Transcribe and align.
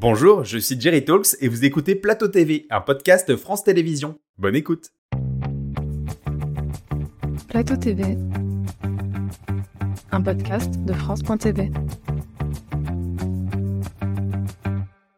Bonjour, 0.00 0.44
je 0.44 0.56
suis 0.56 0.80
Jerry 0.80 1.04
Talks 1.04 1.36
et 1.42 1.48
vous 1.48 1.66
écoutez 1.66 1.94
Plateau 1.94 2.26
TV, 2.26 2.66
un 2.70 2.80
podcast 2.80 3.36
France 3.36 3.64
Télévisions. 3.64 4.18
Bonne 4.38 4.56
écoute. 4.56 4.94
Plateau 7.48 7.76
TV, 7.76 8.16
un 10.10 10.22
podcast 10.22 10.72
de 10.86 10.94
France.tv. 10.94 11.70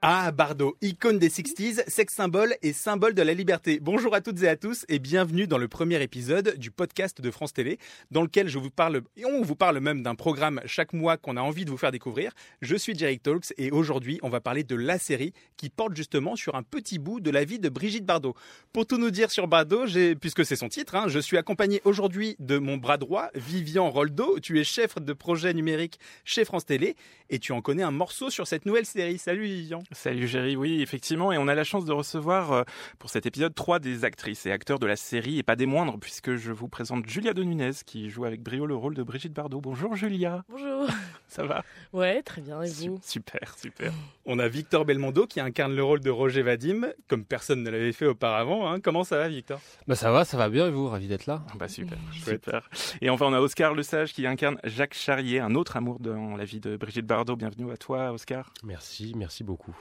Ah, 0.04 0.32
Bardot, 0.32 0.76
icône 0.82 1.20
des 1.20 1.28
60s, 1.28 1.84
sex 1.86 2.12
symbole 2.12 2.56
et 2.60 2.72
symbole 2.72 3.14
de 3.14 3.22
la 3.22 3.34
liberté. 3.34 3.78
Bonjour 3.80 4.16
à 4.16 4.20
toutes 4.20 4.42
et 4.42 4.48
à 4.48 4.56
tous 4.56 4.84
et 4.88 4.98
bienvenue 4.98 5.46
dans 5.46 5.58
le 5.58 5.68
premier 5.68 6.02
épisode 6.02 6.58
du 6.58 6.72
podcast 6.72 7.20
de 7.20 7.30
France 7.30 7.52
Télé, 7.52 7.78
dans 8.10 8.22
lequel 8.22 8.48
je 8.48 8.58
vous 8.58 8.72
parle, 8.72 9.02
et 9.16 9.24
on 9.24 9.42
vous 9.42 9.54
parle 9.54 9.78
même 9.78 10.02
d'un 10.02 10.16
programme 10.16 10.60
chaque 10.66 10.92
mois 10.92 11.18
qu'on 11.18 11.36
a 11.36 11.40
envie 11.40 11.64
de 11.64 11.70
vous 11.70 11.76
faire 11.76 11.92
découvrir. 11.92 12.32
Je 12.62 12.74
suis 12.74 12.98
Jerry 12.98 13.20
Talks 13.20 13.54
et 13.58 13.70
aujourd'hui, 13.70 14.18
on 14.24 14.28
va 14.28 14.40
parler 14.40 14.64
de 14.64 14.74
la 14.74 14.98
série 14.98 15.34
qui 15.56 15.70
porte 15.70 15.94
justement 15.94 16.34
sur 16.34 16.56
un 16.56 16.64
petit 16.64 16.98
bout 16.98 17.20
de 17.20 17.30
la 17.30 17.44
vie 17.44 17.60
de 17.60 17.68
Brigitte 17.68 18.04
Bardot. 18.04 18.34
Pour 18.72 18.86
tout 18.86 18.98
nous 18.98 19.12
dire 19.12 19.30
sur 19.30 19.46
Bardot, 19.46 19.84
puisque 20.20 20.44
c'est 20.44 20.56
son 20.56 20.68
titre, 20.68 20.96
hein, 20.96 21.04
je 21.06 21.20
suis 21.20 21.38
accompagné 21.38 21.80
aujourd'hui 21.84 22.34
de 22.40 22.58
mon 22.58 22.76
bras 22.76 22.98
droit, 22.98 23.28
Vivian 23.36 23.88
Roldo. 23.88 24.40
Tu 24.40 24.58
es 24.58 24.64
chef 24.64 24.96
de 24.96 25.12
projet 25.12 25.54
numérique 25.54 26.00
chez 26.24 26.44
France 26.44 26.66
Télé 26.66 26.96
et 27.30 27.38
tu 27.38 27.52
en 27.52 27.62
connais 27.62 27.84
un 27.84 27.92
morceau 27.92 28.30
sur 28.30 28.48
cette 28.48 28.66
nouvelle 28.66 28.84
série. 28.84 29.18
Salut 29.18 29.44
Vivian. 29.44 29.84
Salut 29.92 30.26
Géry, 30.26 30.56
oui, 30.56 30.80
effectivement, 30.80 31.32
et 31.32 31.38
on 31.38 31.48
a 31.48 31.54
la 31.54 31.64
chance 31.64 31.84
de 31.84 31.92
recevoir 31.92 32.52
euh, 32.52 32.62
pour 32.98 33.10
cet 33.10 33.26
épisode 33.26 33.54
trois 33.54 33.78
des 33.78 34.04
actrices 34.04 34.46
et 34.46 34.52
acteurs 34.52 34.78
de 34.78 34.86
la 34.86 34.96
série, 34.96 35.38
et 35.38 35.42
pas 35.42 35.54
des 35.54 35.66
moindres, 35.66 35.98
puisque 36.00 36.36
je 36.36 36.50
vous 36.50 36.68
présente 36.68 37.06
Julia 37.06 37.34
de 37.34 37.42
Nunez, 37.42 37.72
qui 37.84 38.08
joue 38.08 38.24
avec 38.24 38.42
brio 38.42 38.64
le 38.66 38.74
rôle 38.74 38.94
de 38.94 39.02
Brigitte 39.02 39.34
Bardot. 39.34 39.60
Bonjour 39.60 39.94
Julia. 39.94 40.44
Bonjour. 40.48 40.86
Ça 41.28 41.44
va? 41.44 41.62
Ouais, 41.92 42.22
très 42.22 42.40
bien, 42.40 42.62
et 42.62 42.70
vous? 42.70 42.98
Super, 43.02 43.56
super. 43.58 43.92
On 44.24 44.38
a 44.38 44.48
Victor 44.48 44.84
Belmondo 44.84 45.26
qui 45.26 45.40
incarne 45.40 45.74
le 45.74 45.84
rôle 45.84 46.00
de 46.00 46.10
Roger 46.10 46.42
Vadim, 46.42 46.88
comme 47.08 47.24
personne 47.24 47.62
ne 47.62 47.70
l'avait 47.70 47.92
fait 47.92 48.06
auparavant. 48.06 48.70
Hein. 48.70 48.80
Comment 48.80 49.04
ça 49.04 49.18
va, 49.18 49.28
Victor? 49.28 49.60
Bah 49.86 49.94
ça 49.94 50.10
va, 50.10 50.24
ça 50.24 50.36
va 50.36 50.48
bien, 50.48 50.68
et 50.68 50.70
vous? 50.70 50.88
Ravi 50.88 51.08
d'être 51.08 51.26
là. 51.26 51.42
Bah 51.58 51.68
super, 51.68 51.98
super. 52.12 52.68
Et 53.00 53.10
enfin, 53.10 53.26
on 53.26 53.32
a 53.34 53.40
Oscar 53.40 53.74
Lesage 53.74 54.12
qui 54.12 54.26
incarne 54.26 54.58
Jacques 54.64 54.94
Charrier, 54.94 55.40
un 55.40 55.54
autre 55.54 55.76
amour 55.76 56.00
dans 56.00 56.36
la 56.36 56.44
vie 56.44 56.60
de 56.60 56.76
Brigitte 56.76 57.06
Bardot. 57.06 57.36
Bienvenue 57.36 57.70
à 57.70 57.76
toi, 57.76 58.12
Oscar. 58.12 58.52
Merci, 58.64 59.12
merci 59.16 59.44
beaucoup. 59.44 59.74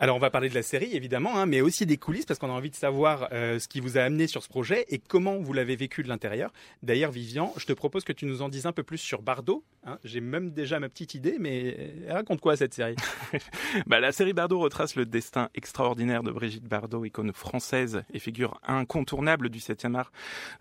Alors 0.00 0.14
on 0.14 0.20
va 0.20 0.30
parler 0.30 0.48
de 0.48 0.54
la 0.54 0.62
série 0.62 0.94
évidemment, 0.94 1.36
hein, 1.36 1.46
mais 1.46 1.60
aussi 1.60 1.84
des 1.84 1.96
coulisses 1.96 2.24
parce 2.24 2.38
qu'on 2.38 2.50
a 2.50 2.52
envie 2.52 2.70
de 2.70 2.76
savoir 2.76 3.28
euh, 3.32 3.58
ce 3.58 3.66
qui 3.66 3.80
vous 3.80 3.98
a 3.98 4.02
amené 4.02 4.28
sur 4.28 4.44
ce 4.44 4.48
projet 4.48 4.86
et 4.90 4.98
comment 4.98 5.38
vous 5.38 5.52
l'avez 5.52 5.74
vécu 5.74 6.04
de 6.04 6.08
l'intérieur. 6.08 6.52
D'ailleurs 6.84 7.10
Vivian, 7.10 7.52
je 7.56 7.66
te 7.66 7.72
propose 7.72 8.04
que 8.04 8.12
tu 8.12 8.24
nous 8.24 8.40
en 8.40 8.48
dises 8.48 8.66
un 8.66 8.72
peu 8.72 8.84
plus 8.84 8.98
sur 8.98 9.22
Bardot. 9.22 9.64
Hein. 9.84 9.98
J'ai 10.04 10.20
même 10.20 10.52
déjà 10.52 10.78
ma 10.78 10.88
petite 10.88 11.14
idée, 11.14 11.38
mais 11.40 11.76
euh, 12.06 12.12
raconte 12.12 12.40
quoi 12.40 12.56
cette 12.56 12.74
série? 12.74 12.94
Bah, 13.86 13.98
La 13.98 14.12
série 14.12 14.32
Bardot 14.32 14.60
retrace 14.60 14.94
le 14.94 15.04
destin 15.04 15.48
extraordinaire 15.56 16.22
de 16.22 16.30
Brigitte 16.30 16.64
Bardot, 16.64 17.04
icône 17.04 17.32
française 17.32 18.04
et 18.12 18.20
figure 18.20 18.60
incontournable 18.64 19.48
du 19.48 19.58
7e 19.58 19.96
art 19.96 20.12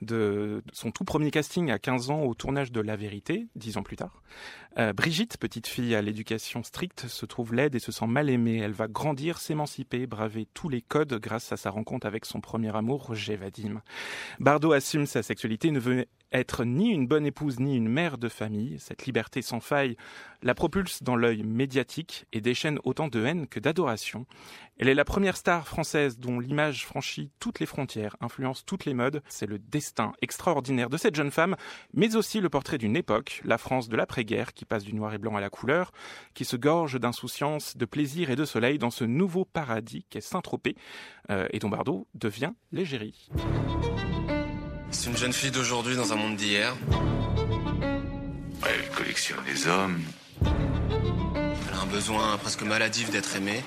de 0.02 0.64
son 0.74 0.90
tout 0.90 1.04
premier 1.04 1.30
casting 1.30 1.70
à 1.70 1.78
15 1.78 2.10
ans 2.10 2.24
au 2.24 2.34
tournage 2.34 2.72
de 2.72 2.82
La 2.82 2.96
Vérité, 2.96 3.46
10 3.56 3.78
ans 3.78 3.84
plus 3.84 3.98
tard. 3.98 4.24
Euh, 4.80 4.94
Brigitte, 4.94 5.38
petite 5.38 5.66
fille 5.66 5.96
à 5.96 6.04
l'éducation 6.04 6.62
stricte, 6.62 7.08
se 7.08 7.26
trouve 7.26 7.56
laide 7.56 7.74
et 7.74 7.80
se 7.80 7.92
sent 7.92 8.06
mal 8.06 8.30
aimée. 8.30 8.58
Elle 8.58 8.74
va 8.74 8.88
grandir, 8.88 9.40
s'émanciper, 9.40 10.06
braver 10.06 10.48
tous 10.54 10.70
les 10.70 10.82
codes 10.82 11.16
grâce 11.16 11.52
à 11.52 11.58
sa 11.58 11.72
rencontre 11.72 12.06
avec 12.06 12.26
son 12.26 12.42
premier 12.42 12.76
amour, 12.76 13.08
Roger 13.08 13.38
Vadim. 13.38 13.82
Bardot 14.40 14.74
assume 14.74 15.08
sa 15.08 15.24
sexualité, 15.24 15.72
ne 15.72 15.80
veut 15.80 16.06
être 16.32 16.64
ni 16.64 16.90
une 16.90 17.08
bonne 17.08 17.26
épouse 17.26 17.60
ni 17.60 17.76
une 17.76 17.90
mère 17.90 18.20
de 18.20 18.30
famille. 18.30 18.78
Cette 18.80 19.08
liberté 19.08 19.42
sans 19.42 19.62
faille 19.62 19.98
la 20.44 20.54
propulse 20.54 21.02
dans 21.02 21.16
l'œil 21.16 21.42
médiatique 21.42 22.26
et 22.32 22.42
déchaîne 22.42 22.80
autant 22.84 23.08
de 23.08 23.26
haine 23.26 23.48
que 23.48 23.60
d'adoration. 23.60 24.28
Elle 24.80 24.90
est 24.90 24.94
la 24.94 25.06
première 25.06 25.38
star 25.38 25.68
française 25.68 26.20
dont 26.20 26.40
l'image 26.40 26.86
franchit 26.86 27.32
toutes 27.40 27.60
les 27.60 27.66
frontières, 27.66 28.16
influence 28.22 28.64
toutes 28.64 28.86
les 28.86 28.94
modes. 28.94 29.24
C'est 29.28 29.48
le 29.48 29.58
destin 29.58 30.14
extraordinaire 30.22 30.90
de 30.90 30.98
cette 30.98 31.16
jeune 31.16 31.32
femme, 31.32 31.56
mais 31.94 32.16
aussi 32.16 32.42
le 32.42 32.50
portrait 32.50 32.78
d'une 32.78 32.96
époque, 32.96 33.42
la 33.44 33.58
France 33.58 33.90
de 33.90 33.96
l'après-guerre, 33.96 34.54
qui 34.54 34.66
passe 34.66 34.84
du 34.84 34.94
noir 34.94 35.14
et 35.16 35.18
blanc 35.18 35.36
à 35.36 35.42
la 35.42 35.50
couleur, 35.50 35.92
qui 36.36 36.46
se 36.46 36.56
gorge 36.56 37.00
d'insouciance, 37.00 37.76
de 37.76 37.86
plaisir 37.86 38.30
et 38.30 38.36
de 38.36 38.46
soleil 38.46 38.78
dans 38.78 38.92
ce 38.92 39.04
nouveau 39.04 39.46
paradis 39.46 40.06
qu'est 40.12 40.22
Saint-Tropez, 40.22 40.76
euh, 41.32 41.48
et 41.52 41.60
dont 41.60 41.70
Bardot 41.70 42.08
devient 42.14 42.52
l'égérie. 42.72 43.30
C'est 44.92 45.10
une 45.10 45.18
jeune 45.18 45.34
fille 45.34 45.52
d'aujourd'hui 45.52 45.96
dans 45.96 46.14
un 46.14 46.16
monde 46.16 46.36
d'hier. 46.36 46.76
Elle 48.64 48.90
collectionne 48.96 49.44
les 49.48 49.68
hommes. 49.68 50.02
Elle 50.42 51.74
a 51.74 51.82
un 51.82 51.88
besoin 51.88 52.38
presque 52.38 52.62
maladif 52.62 53.10
d'être 53.10 53.36
aimée. 53.36 53.64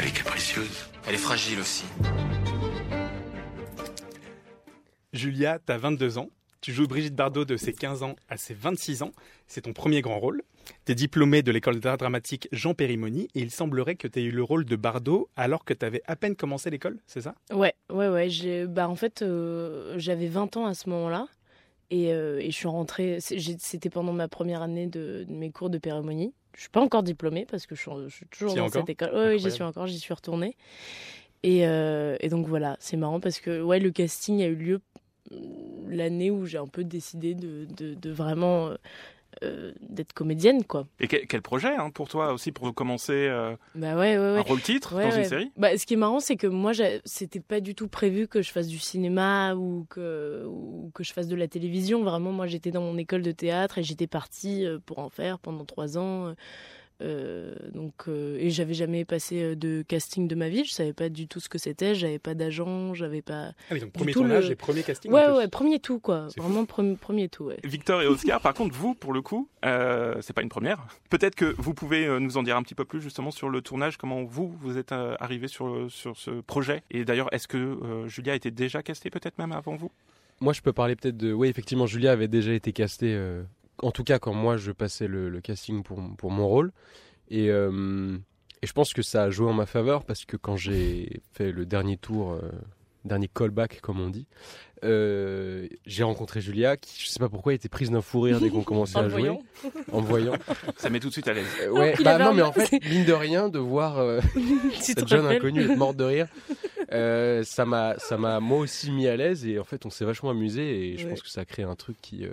Elle 0.00 0.08
est 0.08 0.16
capricieuse. 0.16 0.88
Elle 1.06 1.14
est 1.14 1.18
fragile 1.18 1.60
aussi. 1.60 1.84
Julia, 5.12 5.58
t'as 5.58 5.76
22 5.76 6.16
ans. 6.16 6.30
Tu 6.62 6.72
joues 6.72 6.86
Brigitte 6.86 7.14
Bardot 7.14 7.44
de 7.44 7.58
ses 7.58 7.74
15 7.74 8.02
ans 8.02 8.16
à 8.30 8.38
ses 8.38 8.54
26 8.54 9.02
ans. 9.02 9.12
C'est 9.46 9.60
ton 9.62 9.74
premier 9.74 10.00
grand 10.00 10.18
rôle. 10.18 10.40
Tu 10.86 10.92
es 10.92 10.94
diplômé 10.94 11.42
de 11.42 11.52
l'école 11.52 11.80
d'art 11.80 11.98
dramatique 11.98 12.48
Jean 12.50 12.72
Périmoni 12.72 13.28
et 13.34 13.40
il 13.40 13.50
semblerait 13.50 13.96
que 13.96 14.08
tu 14.08 14.20
aies 14.20 14.24
eu 14.24 14.30
le 14.30 14.42
rôle 14.42 14.64
de 14.64 14.74
Bardot 14.74 15.28
alors 15.36 15.66
que 15.66 15.74
tu 15.74 15.84
avais 15.84 16.00
à 16.06 16.16
peine 16.16 16.34
commencé 16.34 16.70
l'école, 16.70 16.98
c'est 17.06 17.20
ça? 17.20 17.34
Ouais, 17.52 17.74
ouais, 17.92 18.08
ouais. 18.08 18.66
Bah, 18.68 18.88
en 18.88 18.96
fait, 18.96 19.20
euh, 19.20 19.98
j'avais 19.98 20.28
20 20.28 20.56
ans 20.56 20.64
à 20.64 20.72
ce 20.72 20.88
moment-là 20.88 21.26
et, 21.90 22.14
euh, 22.14 22.38
et, 22.38 22.50
je 22.50 22.56
suis 22.56 22.68
rentrée. 22.68 23.18
C'était 23.20 23.90
pendant 23.90 24.14
ma 24.14 24.28
première 24.28 24.62
année 24.62 24.86
de, 24.86 25.26
mes 25.28 25.50
cours 25.50 25.68
de 25.68 25.76
Périmoni. 25.76 26.32
Je 26.54 26.60
suis 26.60 26.70
pas 26.70 26.80
encore 26.80 27.02
diplômée 27.02 27.46
parce 27.50 27.66
que 27.66 27.74
je 27.74 27.80
suis, 28.08 28.26
toujours 28.26 28.54
dans 28.54 28.68
cette 28.68 28.88
école. 28.88 29.10
Oui, 29.14 29.38
j'y 29.38 29.50
suis 29.50 29.62
encore, 29.62 29.86
j'y 29.86 29.98
suis 29.98 30.14
retournée. 30.14 30.56
Et, 31.42 31.66
euh, 31.66 32.16
et 32.20 32.28
donc 32.28 32.46
voilà, 32.46 32.76
c'est 32.80 32.96
marrant 32.96 33.20
parce 33.20 33.40
que 33.40 33.62
ouais, 33.62 33.78
le 33.78 33.90
casting 33.90 34.42
a 34.42 34.46
eu 34.46 34.54
lieu 34.54 34.80
l'année 35.88 36.30
où 36.30 36.44
j'ai 36.44 36.58
un 36.58 36.66
peu 36.66 36.84
décidé 36.84 37.34
de, 37.34 37.66
de, 37.66 38.10
vraiment 38.10 38.70
euh, 39.42 39.72
d'être 39.80 40.12
comédienne 40.12 40.64
quoi. 40.64 40.86
Et 41.00 41.08
quel, 41.08 41.42
projet 41.42 41.74
hein, 41.74 41.90
pour 41.90 42.08
toi 42.08 42.32
aussi 42.32 42.52
pour 42.52 42.74
commencer 42.74 43.12
euh, 43.28 43.56
bah 43.74 43.96
ouais, 43.96 44.18
ouais, 44.18 44.38
un 44.38 44.42
rôle 44.42 44.60
titre 44.60 44.94
dans 44.94 45.10
une 45.10 45.24
série? 45.24 45.50
Bah, 45.56 45.76
Ce 45.76 45.86
qui 45.86 45.94
est 45.94 45.96
marrant 45.96 46.20
c'est 46.20 46.36
que 46.36 46.46
moi 46.46 46.72
c'était 47.04 47.40
pas 47.40 47.60
du 47.60 47.74
tout 47.74 47.88
prévu 47.88 48.28
que 48.28 48.42
je 48.42 48.50
fasse 48.50 48.68
du 48.68 48.78
cinéma 48.78 49.54
ou 49.54 49.86
que, 49.88 50.44
ou 50.46 50.90
que 50.94 51.04
je 51.04 51.12
fasse 51.12 51.28
de 51.28 51.36
la 51.36 51.48
télévision. 51.48 52.02
Vraiment 52.02 52.32
moi 52.32 52.46
j'étais 52.46 52.70
dans 52.70 52.82
mon 52.82 52.98
école 52.98 53.22
de 53.22 53.32
théâtre 53.32 53.78
et 53.78 53.82
j'étais 53.82 54.06
partie 54.06 54.66
euh, 54.66 54.78
pour 54.84 54.98
en 54.98 55.08
faire 55.08 55.38
pendant 55.38 55.64
trois 55.64 55.96
ans. 55.96 56.34
Euh, 57.02 57.49
donc, 57.72 57.94
euh, 58.08 58.36
et 58.38 58.50
j'avais 58.50 58.74
jamais 58.74 59.04
passé 59.04 59.42
euh, 59.42 59.54
de 59.54 59.82
casting 59.86 60.28
de 60.28 60.34
ma 60.34 60.48
vie, 60.48 60.64
je 60.64 60.72
savais 60.72 60.92
pas 60.92 61.08
du 61.08 61.26
tout 61.26 61.40
ce 61.40 61.48
que 61.48 61.58
c'était, 61.58 61.94
j'avais 61.94 62.18
pas 62.18 62.34
d'agent, 62.34 62.94
j'avais 62.94 63.22
pas. 63.22 63.52
Ah 63.70 63.72
oui, 63.72 63.80
donc 63.80 63.92
premier 63.92 64.12
tournage 64.12 64.50
et 64.50 64.56
premier 64.56 64.82
casting. 64.82 65.12
Ouais, 65.12 65.28
ouais, 65.30 65.48
premier 65.48 65.78
tout, 65.78 65.98
quoi. 65.98 66.28
Vraiment 66.36 66.64
premier, 66.64 66.96
premier 66.96 67.28
tout, 67.28 67.44
ouais. 67.44 67.58
Victor 67.64 68.02
et 68.02 68.06
Oscar, 68.06 68.40
par 68.40 68.54
contre, 68.54 68.74
vous, 68.74 68.94
pour 68.94 69.12
le 69.12 69.22
coup, 69.22 69.48
euh, 69.64 70.16
c'est 70.20 70.32
pas 70.32 70.42
une 70.42 70.48
première. 70.48 70.86
Peut-être 71.08 71.34
que 71.34 71.54
vous 71.58 71.74
pouvez 71.74 72.08
nous 72.20 72.36
en 72.36 72.42
dire 72.42 72.56
un 72.56 72.62
petit 72.62 72.74
peu 72.74 72.84
plus 72.84 73.00
justement 73.00 73.30
sur 73.30 73.48
le 73.48 73.60
tournage, 73.60 73.96
comment 73.96 74.22
vous, 74.24 74.48
vous 74.48 74.78
êtes 74.78 74.92
arrivé 74.92 75.48
sur, 75.48 75.90
sur 75.90 76.16
ce 76.16 76.40
projet. 76.40 76.82
Et 76.90 77.04
d'ailleurs, 77.04 77.32
est-ce 77.32 77.48
que 77.48 78.04
Julia 78.06 78.34
était 78.34 78.50
déjà 78.50 78.82
castée 78.82 79.10
peut-être 79.10 79.38
même 79.38 79.52
avant 79.52 79.76
vous? 79.76 79.90
Moi, 80.40 80.52
je 80.52 80.62
peux 80.62 80.72
parler 80.72 80.96
peut-être 80.96 81.16
de. 81.16 81.32
Oui, 81.32 81.48
effectivement, 81.48 81.86
Julia 81.86 82.12
avait 82.12 82.28
déjà 82.28 82.52
été 82.52 82.72
castée 82.72 83.16
en 83.82 83.90
tout 83.90 84.04
cas 84.04 84.18
quand 84.18 84.34
moi 84.34 84.56
je 84.56 84.72
passais 84.72 85.06
le, 85.06 85.40
casting 85.40 85.82
pour, 85.82 86.00
pour, 86.16 86.30
mon 86.30 86.48
rôle. 86.48 86.72
Et, 87.30 87.48
euh, 87.50 88.18
et, 88.62 88.66
je 88.66 88.72
pense 88.72 88.92
que 88.92 89.02
ça 89.02 89.24
a 89.24 89.30
joué 89.30 89.48
en 89.48 89.52
ma 89.52 89.66
faveur 89.66 90.04
parce 90.04 90.24
que 90.24 90.36
quand 90.36 90.56
j'ai 90.56 91.22
fait 91.32 91.52
le 91.52 91.64
dernier 91.64 91.96
tour, 91.96 92.32
euh, 92.32 92.40
dernier 93.04 93.28
callback 93.28 93.80
comme 93.80 94.00
on 94.00 94.10
dit, 94.10 94.26
euh, 94.82 95.68
j'ai 95.86 96.02
rencontré 96.02 96.40
Julia 96.40 96.76
qui, 96.76 97.02
je 97.02 97.08
sais 97.08 97.18
pas 97.20 97.28
pourquoi, 97.28 97.54
était 97.54 97.68
prise 97.68 97.90
d'un 97.90 98.00
fou 98.00 98.22
rire 98.22 98.40
dès 98.40 98.50
qu'on 98.50 98.62
commençait 98.62 98.98
à 98.98 99.08
jouer. 99.08 99.30
En 99.92 100.00
voyant. 100.00 100.32
Ça 100.76 100.90
met 100.90 101.00
tout 101.00 101.08
de 101.08 101.12
suite 101.12 101.28
à 101.28 101.34
l'aise. 101.34 101.46
ouais, 101.70 101.94
bah 102.02 102.18
non, 102.18 102.34
mais 102.34 102.42
en 102.42 102.52
fait, 102.52 102.82
mine 102.88 103.04
de 103.04 103.12
rien, 103.12 103.48
de 103.48 103.58
voir 103.58 104.20
cette 104.80 105.06
jeune 105.06 105.26
inconnue 105.26 105.62
être 105.62 105.76
morte 105.76 105.96
de 105.96 106.04
rire, 106.04 106.26
ça 107.44 107.64
m'a, 107.64 107.98
ça 107.98 108.18
m'a 108.18 108.40
moi 108.40 108.58
aussi 108.58 108.90
mis 108.90 109.06
à 109.06 109.16
l'aise 109.16 109.46
et 109.46 109.58
en 109.58 109.64
fait, 109.64 109.86
on 109.86 109.90
s'est 109.90 110.04
vachement 110.04 110.30
amusé 110.30 110.92
et 110.92 110.98
je 110.98 111.06
pense 111.08 111.22
que 111.22 111.28
ça 111.28 111.42
a 111.42 111.44
créé 111.44 111.64
un 111.64 111.76
truc 111.76 111.96
qui, 112.00 112.26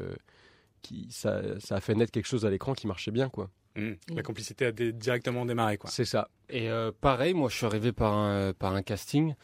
qui 0.82 1.08
ça, 1.12 1.42
ça, 1.60 1.76
a 1.76 1.82
fait 1.82 1.94
naître 1.94 2.12
quelque 2.12 2.28
chose 2.28 2.46
à 2.46 2.50
l'écran 2.50 2.74
qui 2.74 2.88
marchait 2.88 3.12
bien, 3.12 3.30
quoi. 3.30 3.50
Mmh. 3.78 3.92
La 4.16 4.24
complicité 4.24 4.66
a 4.66 4.72
directement 4.72 5.46
démarré, 5.46 5.78
quoi. 5.78 5.90
C'est 5.90 6.06
ça. 6.06 6.30
Et 6.50 6.70
euh, 6.70 6.92
pareil, 7.00 7.34
moi, 7.34 7.50
je 7.50 7.56
suis 7.56 7.66
arrivé 7.66 7.92
par 7.92 8.14
un, 8.14 8.52
par 8.54 8.74
un 8.74 8.82
casting. 8.82 9.36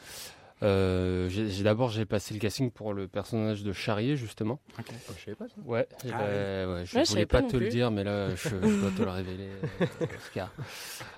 Euh, 0.63 1.27
j'ai 1.29 1.63
d'abord 1.63 1.89
j'ai 1.89 2.05
passé 2.05 2.33
le 2.33 2.39
casting 2.39 2.71
pour 2.71 2.93
le 2.93 3.09
personnage 3.09 3.63
de 3.63 3.73
Charrier 3.73 4.15
justement. 4.15 4.59
Ok. 4.79 4.85
Oh, 4.91 5.13
je 5.17 5.25
savais 5.25 5.35
pas 5.35 5.47
ça. 5.49 5.55
Ouais. 5.65 5.87
Ah, 6.05 6.19
ouais. 6.19 6.85
je 6.85 7.09
voulais 7.09 7.25
pas, 7.25 7.41
te 7.41 7.57
le 7.57 7.67
dire, 7.67 7.91
mais 7.91 8.05
là 8.05 8.33
je, 8.33 8.49
dois 8.49 8.91
te 8.91 9.01
le 9.01 9.09
révéler, 9.09 9.49
euh, 9.81 9.85
Oscar. 10.17 10.53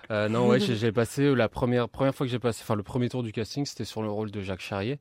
Euh, 0.09 0.29
non, 0.29 0.47
ouais, 0.47 0.59
j'ai 0.59 0.91
passé 0.91 1.35
la 1.35 1.47
première 1.47 1.89
première 1.89 2.15
fois 2.15 2.25
que 2.25 2.31
j'ai 2.31 2.39
passé, 2.39 2.62
enfin 2.63 2.75
le 2.75 2.81
premier 2.81 3.07
tour 3.07 3.21
du 3.21 3.31
casting, 3.31 3.65
c'était 3.67 3.85
sur 3.85 4.01
le 4.01 4.09
rôle 4.09 4.31
de 4.31 4.41
Jacques 4.41 4.62
Charrier. 4.62 5.00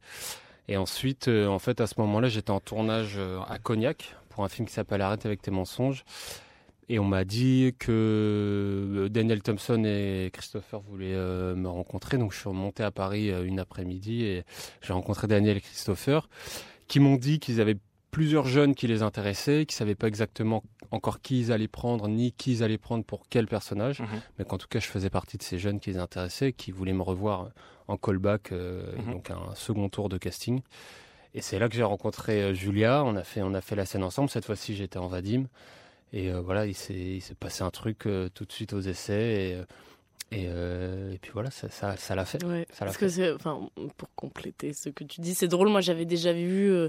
Et 0.68 0.76
ensuite, 0.76 1.28
en 1.28 1.58
fait, 1.58 1.80
à 1.80 1.86
ce 1.86 1.94
moment-là, 1.98 2.28
j'étais 2.28 2.50
en 2.50 2.60
tournage 2.60 3.18
à 3.48 3.58
Cognac 3.58 4.14
pour 4.28 4.44
un 4.44 4.48
film 4.48 4.68
qui 4.68 4.74
s'appelle 4.74 5.00
Arrête 5.00 5.24
avec 5.24 5.40
tes 5.40 5.50
mensonges. 5.50 6.04
Et 6.88 6.98
on 6.98 7.04
m'a 7.04 7.24
dit 7.24 7.74
que 7.78 9.08
Daniel 9.10 9.42
Thompson 9.42 9.84
et 9.84 10.30
Christopher 10.32 10.80
voulaient 10.80 11.14
me 11.54 11.68
rencontrer. 11.68 12.18
Donc 12.18 12.32
je 12.32 12.38
suis 12.38 12.48
remonté 12.48 12.82
à 12.82 12.90
Paris 12.90 13.30
une 13.30 13.58
après-midi 13.58 14.24
et 14.24 14.44
j'ai 14.82 14.92
rencontré 14.92 15.26
Daniel 15.26 15.56
et 15.56 15.60
Christopher 15.60 16.28
qui 16.86 17.00
m'ont 17.00 17.16
dit 17.16 17.40
qu'ils 17.40 17.60
avaient 17.60 17.78
plusieurs 18.14 18.46
jeunes 18.46 18.76
qui 18.76 18.86
les 18.86 19.02
intéressaient, 19.02 19.66
qui 19.66 19.74
savaient 19.74 19.96
pas 19.96 20.06
exactement 20.06 20.62
encore 20.92 21.20
qui 21.20 21.40
ils 21.40 21.52
allaient 21.52 21.66
prendre, 21.66 22.06
ni 22.06 22.30
qui 22.30 22.52
ils 22.52 22.62
allaient 22.62 22.78
prendre 22.78 23.04
pour 23.04 23.24
quel 23.28 23.48
personnage, 23.48 24.00
mhm. 24.00 24.08
mais 24.38 24.44
qu'en 24.44 24.56
tout 24.56 24.68
cas 24.68 24.78
je 24.78 24.86
faisais 24.86 25.10
partie 25.10 25.36
de 25.36 25.42
ces 25.42 25.58
jeunes 25.58 25.80
qui 25.80 25.90
les 25.90 25.98
intéressaient, 25.98 26.52
qui 26.52 26.70
voulaient 26.70 26.92
me 26.92 27.02
revoir 27.02 27.50
en 27.88 27.96
callback, 27.96 28.52
euh, 28.52 28.96
mhm. 28.98 29.12
donc 29.14 29.30
un 29.30 29.54
second 29.56 29.88
tour 29.88 30.08
de 30.08 30.16
casting. 30.16 30.60
Et 31.34 31.40
c'est 31.40 31.58
là 31.58 31.68
que 31.68 31.74
j'ai 31.74 31.82
rencontré 31.82 32.40
euh, 32.40 32.54
Julia, 32.54 33.02
on 33.04 33.16
a, 33.16 33.24
fait, 33.24 33.42
on 33.42 33.52
a 33.52 33.60
fait 33.60 33.74
la 33.74 33.84
scène 33.84 34.04
ensemble, 34.04 34.30
cette 34.30 34.44
fois-ci 34.44 34.76
j'étais 34.76 34.98
en 34.98 35.08
Vadim, 35.08 35.46
et 36.14 36.30
euh, 36.30 36.40
voilà, 36.40 36.66
il 36.66 36.74
s'est 36.74 37.20
passé 37.38 37.62
un 37.62 37.70
truc 37.70 38.08
tout 38.34 38.44
de 38.44 38.52
suite 38.52 38.72
aux 38.72 38.80
essais, 38.80 39.50
et 39.50 39.64
euh, 40.32 41.12
et, 41.12 41.18
puis 41.18 41.30
voilà, 41.32 41.50
ça, 41.50 41.68
ça, 41.68 42.14
l'a 42.14 42.24
fait. 42.24 42.38
parce 42.78 42.96
que 42.96 43.34
enfin, 43.34 43.68
pour 43.96 44.08
compléter 44.14 44.72
ce 44.72 44.88
que 44.88 45.04
tu 45.04 45.20
dis, 45.20 45.34
c'est 45.34 45.48
drôle. 45.48 45.68
Moi, 45.68 45.80
j'avais 45.80 46.04
déjà 46.04 46.32
vu 46.32 46.70
euh, 46.70 46.88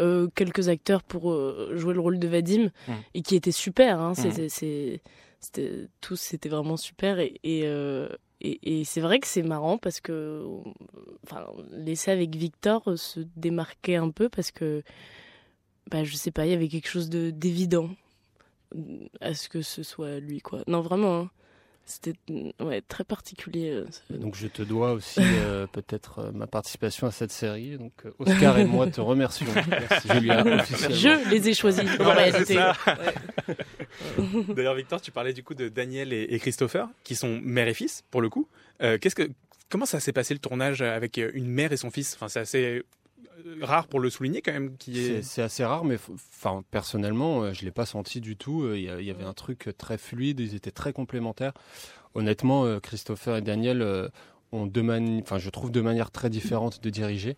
euh, 0.00 0.28
quelques 0.34 0.68
acteurs 0.68 1.02
pour 1.02 1.32
jouer 1.76 1.94
le 1.94 2.00
rôle 2.00 2.18
de 2.18 2.28
Vadim 2.28 2.70
mmh. 2.88 2.92
et 3.14 3.22
qui 3.22 3.36
étaient 3.36 3.52
super. 3.52 4.00
Hein. 4.00 4.12
Mmh. 4.12 4.48
C'était, 5.40 5.80
tous, 6.00 6.16
c'était 6.16 6.48
vraiment 6.48 6.76
super. 6.76 7.18
Et, 7.18 7.40
et, 7.42 7.66
et, 8.40 8.84
c'est 8.84 9.00
vrai 9.00 9.18
que 9.20 9.26
c'est 9.26 9.42
marrant 9.42 9.78
parce 9.78 10.00
que 10.00 10.44
enfin, 11.24 11.46
l'essai 11.72 12.10
avec 12.10 12.36
Victor 12.36 12.96
se 12.96 13.20
démarquait 13.36 13.96
un 13.96 14.10
peu 14.10 14.28
parce 14.28 14.50
que, 14.50 14.82
bah, 15.90 16.04
je 16.04 16.14
sais 16.14 16.30
pas, 16.30 16.46
il 16.46 16.52
y 16.52 16.54
avait 16.54 16.68
quelque 16.68 16.88
chose 16.88 17.08
de, 17.08 17.30
d'évident 17.30 17.90
à 19.20 19.34
ce 19.34 19.48
que 19.48 19.62
ce 19.62 19.82
soit 19.82 20.20
lui. 20.20 20.40
quoi. 20.40 20.62
Non, 20.66 20.80
vraiment. 20.80 21.20
Hein. 21.20 21.30
C'était 21.84 22.14
ouais, 22.60 22.80
très 22.80 23.02
particulier. 23.02 23.70
Euh, 23.70 24.16
donc 24.16 24.36
je 24.36 24.46
te 24.46 24.62
dois 24.62 24.92
aussi 24.92 25.20
euh, 25.20 25.66
peut-être 25.66 26.20
euh, 26.20 26.32
ma 26.32 26.46
participation 26.46 27.06
à 27.06 27.10
cette 27.10 27.32
série. 27.32 27.76
Donc 27.76 27.92
Oscar 28.18 28.58
et 28.58 28.64
moi 28.64 28.86
te 28.86 29.00
remercions. 29.00 29.46
Merci 29.68 30.08
Julia. 30.08 30.44
Je 30.90 31.30
les 31.30 31.48
ai 31.48 31.54
choisis 31.54 31.82
en 32.00 32.12
réalité. 32.12 32.54
D'ailleurs 34.54 34.74
Victor, 34.74 35.00
tu 35.00 35.10
parlais 35.10 35.32
du 35.32 35.42
coup 35.42 35.54
de 35.54 35.68
Daniel 35.68 36.12
et, 36.12 36.38
Christopher, 36.38 36.88
qui 37.02 37.16
sont 37.16 37.40
mère 37.42 37.68
et 37.68 37.74
fils 37.74 38.04
pour 38.10 38.20
le 38.20 38.28
coup. 38.28 38.48
qu'est-ce 38.78 39.16
que 39.16 39.28
comment 39.68 39.86
ça 39.86 39.98
s'est 39.98 40.12
passé 40.12 40.34
le 40.34 40.40
tournage 40.40 40.82
avec 40.82 41.16
une 41.16 41.48
mère 41.48 41.72
et 41.72 41.76
son 41.76 41.90
fils? 41.90 42.14
Enfin 42.14 42.28
c'est 42.28 42.40
assez 42.40 42.82
rare 43.60 43.86
pour 43.86 44.00
le 44.00 44.10
souligner 44.10 44.42
quand 44.42 44.52
même. 44.52 44.76
Qui 44.76 44.98
est... 45.00 45.22
C'est 45.22 45.42
assez 45.42 45.64
rare, 45.64 45.84
mais 45.84 45.98
enfin 46.34 46.62
personnellement, 46.70 47.42
euh, 47.42 47.52
je 47.52 47.64
l'ai 47.64 47.70
pas 47.70 47.86
senti 47.86 48.20
du 48.20 48.36
tout. 48.36 48.62
Euh, 48.62 48.78
il 48.78 49.04
y, 49.04 49.10
avait 49.10 49.24
un 49.24 49.32
truc 49.32 49.70
très 49.78 49.98
fluide, 49.98 50.40
ils 50.40 50.54
étaient 50.54 50.70
très 50.70 50.92
complémentaires. 50.92 51.52
Honnêtement, 52.14 52.64
euh, 52.64 52.80
Christopher 52.80 53.36
et 53.36 53.42
Daniel 53.42 54.10
ont 54.52 54.66
deux 54.66 54.86
enfin 55.20 55.38
je 55.38 55.48
trouve 55.48 55.70
de 55.70 55.80
manière 55.80 56.10
très 56.10 56.28
différente 56.28 56.82
de 56.82 56.90
diriger. 56.90 57.36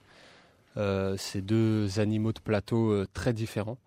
c'est 0.76 1.42
deux 1.42 2.00
animaux 2.00 2.32
de 2.32 2.40
plateau 2.40 3.04
très 3.12 3.32
différents. 3.32 3.78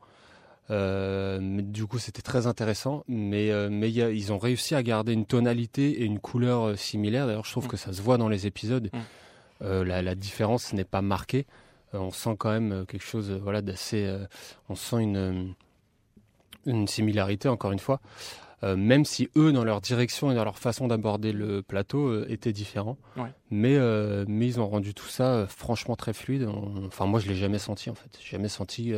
mais 0.69 1.61
du 1.61 1.85
coup, 1.85 1.99
c'était 1.99 2.21
très 2.21 2.47
intéressant. 2.47 3.03
Mais, 3.09 3.51
mais 3.69 3.91
ils 3.91 4.31
ont 4.31 4.37
réussi 4.37 4.75
à 4.75 4.83
garder 4.83 5.11
une 5.11 5.25
tonalité 5.25 6.01
et 6.01 6.05
une 6.05 6.19
couleur 6.19 6.77
similaire. 6.79 7.27
D'ailleurs, 7.27 7.45
je 7.45 7.51
trouve 7.51 7.65
mm. 7.65 7.69
que 7.69 7.77
ça 7.77 7.91
se 7.91 8.01
voit 8.01 8.17
dans 8.17 8.29
les 8.29 8.47
épisodes. 8.47 8.89
Mm. 8.93 9.81
la, 9.83 10.01
la, 10.01 10.15
différence 10.15 10.71
n'est 10.71 10.85
pas 10.85 11.01
marquée. 11.01 11.45
Euh, 11.97 12.01
on 12.01 12.11
sent 12.11 12.35
quand 12.37 12.51
même 12.51 12.71
euh, 12.71 12.85
quelque 12.85 13.03
chose 13.03 13.31
euh, 13.31 13.39
voilà, 13.41 13.61
d'assez. 13.61 14.09
on 14.69 14.75
sent 14.75 14.97
une, 15.01 15.53
une 16.65 16.87
similarité, 16.87 17.49
encore 17.49 17.71
une 17.71 17.79
fois. 17.79 17.99
même 18.63 19.05
si 19.05 19.29
eux, 19.35 19.51
dans 19.51 19.63
leur 19.63 19.81
direction 19.81 20.31
et 20.31 20.35
dans 20.35 20.43
leur 20.43 20.57
façon 20.57 20.87
d'aborder 20.87 21.31
le 21.31 21.61
plateau, 21.61 22.25
étaient 22.25 22.53
différents. 22.53 22.97
Mais, 23.51 23.77
mais 24.27 24.47
ils 24.47 24.59
ont 24.59 24.67
rendu 24.67 24.93
tout 24.93 25.07
ça 25.07 25.45
franchement 25.47 25.95
très 25.95 26.13
fluide. 26.13 26.47
enfin, 26.85 27.05
moi, 27.05 27.19
je 27.19 27.27
l'ai 27.27 27.35
jamais 27.35 27.59
senti 27.59 27.89
en 27.89 27.95
fait. 27.95 28.09
J'ai 28.19 28.31
jamais 28.31 28.49
senti 28.49 28.93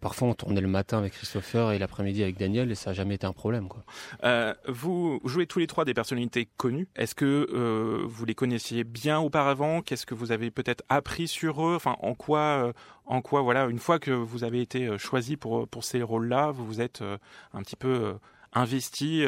parfois, 0.00 0.28
on 0.28 0.34
tournait 0.34 0.60
le 0.60 0.68
matin 0.68 0.98
avec 0.98 1.12
Christopher 1.12 1.72
et 1.72 1.78
l'après-midi 1.78 2.22
avec 2.22 2.38
Daniel, 2.38 2.70
et 2.70 2.74
ça 2.74 2.90
n'a 2.90 2.94
jamais 2.94 3.14
été 3.14 3.26
un 3.26 3.32
problème. 3.32 3.68
Quoi. 3.68 3.84
Euh, 4.24 4.54
vous 4.66 5.20
jouez 5.24 5.46
tous 5.46 5.58
les 5.58 5.66
trois 5.66 5.84
des 5.84 5.94
personnalités 5.94 6.48
connues. 6.56 6.88
Est-ce 6.96 7.14
que 7.14 7.48
euh, 7.52 8.02
vous 8.04 8.24
les 8.24 8.34
connaissiez 8.34 8.84
bien 8.84 9.18
auparavant? 9.18 9.82
Qu'est-ce 9.82 10.06
que 10.06 10.14
vous 10.14 10.32
avez 10.32 10.50
peut-être 10.50 10.82
appris 10.88 11.28
sur 11.28 11.66
eux? 11.66 11.74
Enfin, 11.76 11.96
en 12.00 12.14
quoi, 12.14 12.40
euh, 12.40 12.72
en 13.06 13.20
quoi, 13.20 13.42
voilà, 13.42 13.66
une 13.66 13.78
fois 13.78 13.98
que 13.98 14.10
vous 14.10 14.44
avez 14.44 14.60
été 14.60 14.98
choisi 14.98 15.36
pour 15.36 15.68
pour 15.68 15.84
ces 15.84 16.02
rôles-là, 16.02 16.50
vous 16.50 16.64
vous 16.66 16.80
êtes 16.80 17.02
un 17.52 17.62
petit 17.62 17.76
peu 17.76 18.14
investi 18.52 19.24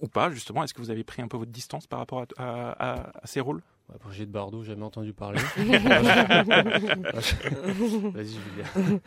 ou 0.00 0.08
pas 0.08 0.30
justement? 0.30 0.64
Est-ce 0.64 0.74
que 0.74 0.80
vous 0.80 0.90
avez 0.90 1.04
pris 1.04 1.22
un 1.22 1.28
peu 1.28 1.36
votre 1.36 1.50
distance 1.52 1.86
par 1.86 1.98
rapport 1.98 2.24
à 2.38 3.12
ces 3.24 3.40
rôles? 3.40 3.62
Bah, 3.88 3.96
Brigitte 4.02 4.30
Bardot, 4.30 4.62
jamais 4.62 4.84
entendu 4.84 5.12
parler. 5.12 5.40
Vas-y, 8.12 8.28
Julia. 8.28 9.00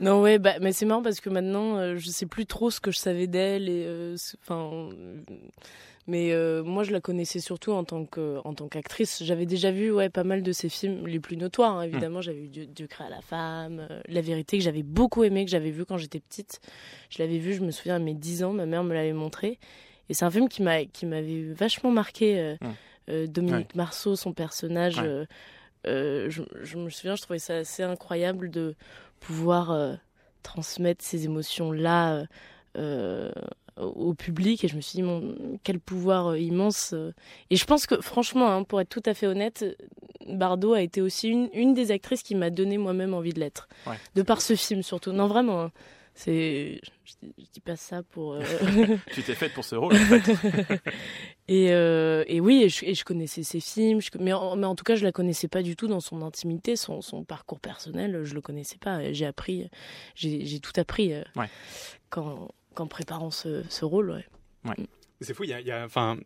Non, 0.00 0.22
ouais, 0.22 0.38
bah, 0.38 0.54
mais 0.60 0.72
c'est 0.72 0.86
marrant 0.86 1.02
parce 1.02 1.20
que 1.20 1.28
maintenant, 1.28 1.76
euh, 1.76 1.96
je 1.96 2.08
sais 2.08 2.26
plus 2.26 2.46
trop 2.46 2.70
ce 2.70 2.80
que 2.80 2.90
je 2.90 2.98
savais 2.98 3.26
d'elle 3.26 3.68
et, 3.68 3.84
euh, 3.86 4.16
enfin, 4.42 4.88
mais 6.06 6.32
euh, 6.32 6.62
moi, 6.62 6.84
je 6.84 6.92
la 6.92 7.00
connaissais 7.00 7.40
surtout 7.40 7.72
en 7.72 7.84
tant 7.84 8.04
que, 8.04 8.38
en 8.44 8.54
tant 8.54 8.68
qu'actrice. 8.68 9.22
J'avais 9.22 9.46
déjà 9.46 9.70
vu, 9.70 9.90
ouais, 9.90 10.10
pas 10.10 10.24
mal 10.24 10.42
de 10.42 10.52
ses 10.52 10.68
films 10.68 11.06
les 11.06 11.20
plus 11.20 11.36
notoires. 11.36 11.78
Hein, 11.78 11.82
évidemment, 11.82 12.20
j'avais 12.20 12.40
vu 12.40 12.48
Dieu, 12.48 12.66
Dieu 12.66 12.86
crée 12.86 13.04
la 13.10 13.22
femme, 13.22 13.88
La 14.08 14.20
vérité 14.20 14.58
que 14.58 14.64
j'avais 14.64 14.82
beaucoup 14.82 15.24
aimé, 15.24 15.44
que 15.44 15.50
j'avais 15.50 15.70
vu 15.70 15.84
quand 15.84 15.96
j'étais 15.96 16.20
petite. 16.20 16.60
Je 17.08 17.22
l'avais 17.22 17.38
vu, 17.38 17.54
je 17.54 17.62
me 17.62 17.70
souviens 17.70 17.96
à 17.96 17.98
mes 17.98 18.14
10 18.14 18.44
ans, 18.44 18.52
ma 18.52 18.66
mère 18.66 18.84
me 18.84 18.92
l'avait 18.92 19.12
montré. 19.14 19.58
Et 20.08 20.14
c'est 20.14 20.24
un 20.24 20.30
film 20.30 20.48
qui 20.48 20.62
m'a, 20.62 20.84
qui 20.84 21.06
m'avait 21.06 21.52
vachement 21.52 21.90
marqué. 21.90 22.38
Euh, 22.38 22.56
Dominique 23.08 23.74
Marceau, 23.74 24.16
son 24.16 24.32
personnage. 24.32 24.98
Euh, 24.98 25.26
euh, 25.86 26.30
je, 26.30 26.76
me 26.76 26.88
souviens, 26.88 27.14
je 27.14 27.22
trouvais 27.22 27.38
ça 27.38 27.56
assez 27.56 27.82
incroyable 27.82 28.50
de 28.50 28.74
pouvoir 29.20 29.98
transmettre 30.42 31.04
ces 31.04 31.24
émotions-là 31.24 32.26
au 33.76 34.14
public. 34.14 34.64
Et 34.64 34.68
je 34.68 34.76
me 34.76 34.80
suis 34.80 35.02
dit 35.02 35.08
quel 35.62 35.80
pouvoir 35.80 36.36
immense 36.36 36.94
et 37.50 37.56
je 37.56 37.64
pense 37.64 37.86
que 37.86 38.00
franchement 38.00 38.50
hein, 38.50 38.62
pour 38.64 38.80
être 38.80 38.88
tout 38.88 39.02
à 39.04 39.14
fait 39.14 39.26
honnête 39.26 39.64
Bardot 40.26 40.72
a 40.72 40.80
été 40.80 41.02
aussi 41.02 41.28
une, 41.28 41.50
une 41.52 41.74
des 41.74 41.90
actrices 41.90 42.22
qui 42.22 42.34
m'a 42.34 42.48
donné 42.48 42.78
moi-même 42.78 43.12
envie 43.12 43.34
de 43.34 43.40
l'être. 43.40 43.68
De 44.14 44.22
par 44.22 44.40
ce 44.40 44.54
film 44.54 44.82
surtout. 44.82 45.12
Non 45.12 45.26
vraiment 45.26 45.60
hein. 45.60 45.72
C'est, 46.16 46.80
je, 47.04 47.12
dis 47.52 47.60
pas 47.60 47.74
ça 47.74 48.04
pour. 48.04 48.34
Euh, 48.34 48.42
tu 49.12 49.22
t'es 49.24 49.34
faite 49.34 49.52
pour 49.52 49.64
ce 49.64 49.74
rôle, 49.74 49.94
en 49.94 49.96
fait. 49.96 50.32
et, 51.48 51.72
euh, 51.72 52.22
et 52.28 52.40
oui, 52.40 52.62
et 52.62 52.68
je, 52.68 53.04
connaissais 53.04 53.42
ses 53.42 53.58
films, 53.58 53.98
mais, 54.20 54.32
en, 54.32 54.54
mais 54.54 54.66
en 54.66 54.76
tout 54.76 54.84
cas, 54.84 54.94
je 54.94 55.02
la 55.02 55.10
connaissais 55.10 55.48
pas 55.48 55.62
du 55.62 55.74
tout 55.74 55.88
dans 55.88 55.98
son 55.98 56.22
intimité, 56.22 56.76
son, 56.76 57.00
son 57.00 57.24
parcours 57.24 57.58
personnel, 57.58 58.22
je 58.22 58.34
le 58.34 58.40
connaissais 58.40 58.78
pas. 58.78 59.12
J'ai 59.12 59.26
appris, 59.26 59.68
j'ai 60.14 60.60
tout 60.60 60.72
appris 60.76 61.12
euh, 61.12 61.22
quand, 62.10 62.48
qu'en 62.74 62.86
préparant 62.86 63.32
ce, 63.32 63.64
ce 63.68 63.84
rôle. 63.84 64.12
Ouais. 64.12 64.24
ouais. 64.66 64.86
C'est 65.20 65.34
fou, 65.34 65.42
il 65.42 65.50
y 65.50 65.72
a, 65.72 65.84
enfin, 65.84 66.16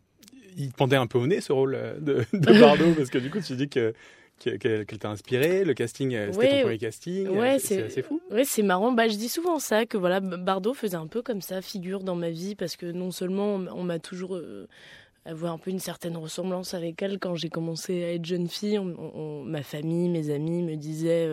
il 0.55 0.71
te 0.71 0.75
pendait 0.77 0.97
un 0.97 1.07
peu 1.07 1.17
au 1.17 1.25
nez 1.25 1.41
ce 1.41 1.51
rôle 1.51 1.71
de, 1.99 2.25
de 2.33 2.59
Bardot 2.59 2.93
parce 2.93 3.09
que 3.09 3.17
du 3.17 3.31
coup, 3.31 3.39
tu 3.39 3.55
dis 3.55 3.69
que 3.69 3.95
qu'elle 4.39 4.85
t'a 4.85 5.09
inspiré 5.09 5.63
Le 5.63 5.73
casting, 5.73 6.15
euh, 6.15 6.31
c'était 6.31 6.49
ton 6.49 6.61
premier 6.61 6.77
casting 6.77 7.27
euh, 7.27 7.39
Ouais, 7.39 7.59
c'est 7.59 8.01
fou. 8.01 8.21
Ouais, 8.31 8.43
c'est 8.43 8.63
marrant. 8.63 8.91
Bah, 8.91 9.07
je 9.07 9.15
dis 9.15 9.29
souvent 9.29 9.59
ça, 9.59 9.85
que 9.85 9.97
voilà, 9.97 10.19
Bardot 10.19 10.73
faisait 10.73 10.95
un 10.95 11.07
peu 11.07 11.21
comme 11.21 11.41
ça, 11.41 11.61
figure 11.61 12.03
dans 12.03 12.15
ma 12.15 12.29
vie, 12.29 12.55
parce 12.55 12.75
que 12.75 12.85
non 12.85 13.11
seulement 13.11 13.55
on 13.55 13.83
m'a 13.83 13.99
toujours 13.99 14.35
euh, 14.35 14.67
avoir 15.25 15.53
un 15.53 15.57
peu 15.57 15.71
une 15.71 15.79
certaine 15.79 16.17
ressemblance 16.17 16.73
avec 16.73 17.01
elle 17.01 17.19
quand 17.19 17.35
j'ai 17.35 17.49
commencé 17.49 18.03
à 18.03 18.13
être 18.13 18.25
jeune 18.25 18.47
fille. 18.47 18.79
ma 19.45 19.61
famille, 19.63 20.09
mes 20.09 20.29
amis 20.29 20.63
me 20.63 20.75
disaient 20.75 21.27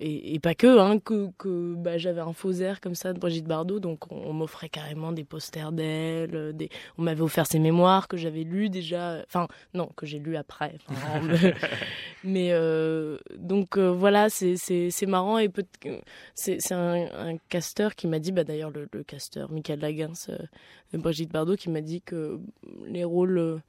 et, 0.00 0.40
pas 0.40 0.54
que, 0.54 0.78
hein, 0.78 0.98
que, 0.98 1.30
que 1.36 1.74
bah, 1.74 1.98
j'avais 1.98 2.20
un 2.20 2.32
faux 2.32 2.52
air 2.52 2.80
comme 2.80 2.94
ça 2.94 3.12
de 3.12 3.18
Brigitte 3.18 3.46
Bardot, 3.46 3.80
donc 3.80 4.10
on, 4.10 4.32
m'offrait 4.32 4.70
carrément 4.70 5.12
des 5.12 5.24
posters 5.24 5.72
d'elle, 5.72 6.34
euh, 6.34 6.52
des... 6.52 6.70
on 6.96 7.02
m'avait 7.02 7.20
offert 7.20 7.46
ses 7.46 7.58
mémoires 7.58 8.08
que 8.08 8.16
j'avais 8.16 8.42
lues 8.42 8.70
déjà, 8.70 9.22
enfin 9.26 9.46
non, 9.74 9.86
que 9.96 10.06
j'ai 10.06 10.18
lues 10.18 10.36
après. 10.36 10.76
mais 12.24 12.52
euh, 12.52 13.18
donc 13.36 13.76
euh, 13.76 13.90
voilà, 13.90 14.30
c'est 14.30 15.06
marrant 15.06 15.38
et 15.38 15.50
c'est 16.34 16.72
un, 16.72 17.08
un 17.12 17.36
casteur 17.48 17.94
qui 17.94 18.06
m'a 18.06 18.18
dit, 18.18 18.32
bah, 18.32 18.44
d'ailleurs 18.44 18.70
le, 18.70 18.88
le 18.90 19.02
casteur 19.02 19.50
Michael 19.52 19.80
Lagens 19.80 20.30
de 20.92 20.98
Brigitte 20.98 21.30
Bardot 21.30 21.56
qui 21.56 21.68
m'a 21.68 21.82
dit 21.82 22.00
que 22.00 22.40
les 22.86 23.04
rôles 23.04 23.60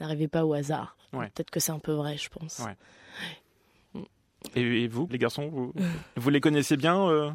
n'arrivaient 0.00 0.28
pas 0.28 0.44
au 0.44 0.54
hasard. 0.54 0.96
Peut-être 1.10 1.50
que 1.50 1.58
c'est 1.58 1.72
un 1.72 1.80
peu 1.80 1.92
vrai, 1.92 2.16
je 2.16 2.28
pense. 2.28 2.60
Ouais. 2.60 2.76
Et, 4.56 4.88
vous, 4.88 5.08
les 5.10 5.18
garçons, 5.18 5.48
vous, 5.48 5.72
vous 6.16 6.30
les 6.30 6.40
connaissez 6.40 6.76
bien 6.76 7.08
euh 7.08 7.30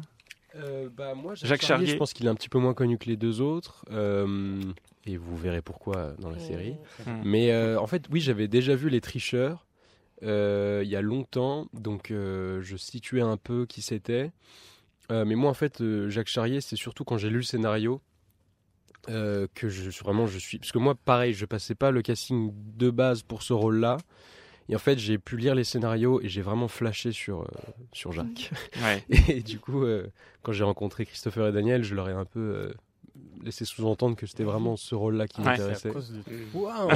euh, 0.56 0.88
bah, 0.94 1.14
moi, 1.14 1.34
Jacques, 1.34 1.62
Charrier, 1.62 1.86
je 1.86 1.96
pense 1.96 2.12
qu'il 2.12 2.26
est 2.26 2.30
un 2.30 2.34
petit 2.34 2.48
peu 2.48 2.58
moins 2.58 2.74
connu 2.74 2.96
que 2.98 3.06
les 3.06 3.16
deux 3.16 3.40
autres. 3.40 3.84
Euh, 3.90 4.62
et 5.04 5.16
vous 5.16 5.36
verrez 5.36 5.60
pourquoi 5.62 6.14
dans 6.18 6.30
la 6.30 6.38
série. 6.38 6.76
Mmh. 7.06 7.10
Mais 7.24 7.76
en 7.76 7.86
fait, 7.86 8.06
oui, 8.10 8.20
j'avais 8.20 8.48
déjà 8.48 8.74
vu 8.74 8.88
Les 8.88 9.00
Tricheurs 9.00 9.66
il 10.22 10.88
y 10.88 10.96
a 10.96 11.02
longtemps. 11.02 11.66
Donc, 11.74 12.06
je 12.08 12.76
situais 12.76 13.20
un 13.20 13.36
peu 13.36 13.66
qui 13.66 13.82
c'était. 13.82 14.32
mais 15.10 15.34
moi, 15.34 15.50
en 15.50 15.54
fait, 15.54 15.82
Jacques 16.08 16.28
Charrier, 16.28 16.60
c'est 16.60 16.76
surtout 16.76 17.04
quand 17.04 17.18
j'ai 17.18 17.28
lu 17.28 17.36
le 17.36 17.42
scénario 17.42 18.00
que 19.06 19.68
je 19.68 19.90
suis 19.90 20.04
vraiment, 20.04 20.26
je 20.26 20.38
suis, 20.38 20.58
parce 20.58 20.72
que 20.72 20.78
moi, 20.78 20.94
pareil, 20.94 21.34
je 21.34 21.44
passais 21.44 21.74
pas 21.74 21.90
le 21.90 22.02
casting 22.02 22.52
de 22.76 22.90
base 22.90 23.22
pour 23.22 23.42
ce 23.42 23.52
rôle-là. 23.52 23.98
Et 24.68 24.76
en 24.76 24.78
fait, 24.78 24.98
j'ai 24.98 25.18
pu 25.18 25.36
lire 25.36 25.54
les 25.54 25.64
scénarios 25.64 26.20
et 26.22 26.28
j'ai 26.28 26.42
vraiment 26.42 26.68
flashé 26.68 27.12
sur, 27.12 27.48
sur 27.92 28.12
Jacques. 28.12 28.50
Ouais. 28.82 29.04
Et 29.28 29.40
du 29.40 29.58
coup, 29.60 29.84
quand 30.42 30.52
j'ai 30.52 30.64
rencontré 30.64 31.06
Christopher 31.06 31.46
et 31.48 31.52
Daniel, 31.52 31.84
je 31.84 31.94
leur 31.94 32.08
ai 32.08 32.12
un 32.12 32.24
peu 32.24 32.72
laisser 33.46 33.64
sous-entendre 33.64 34.16
que 34.16 34.26
c'était 34.26 34.44
vraiment 34.44 34.76
ce 34.76 34.94
rôle-là 34.94 35.26
qui 35.28 35.40
m'intéressait. 35.40 35.92
Waouh 36.52 36.90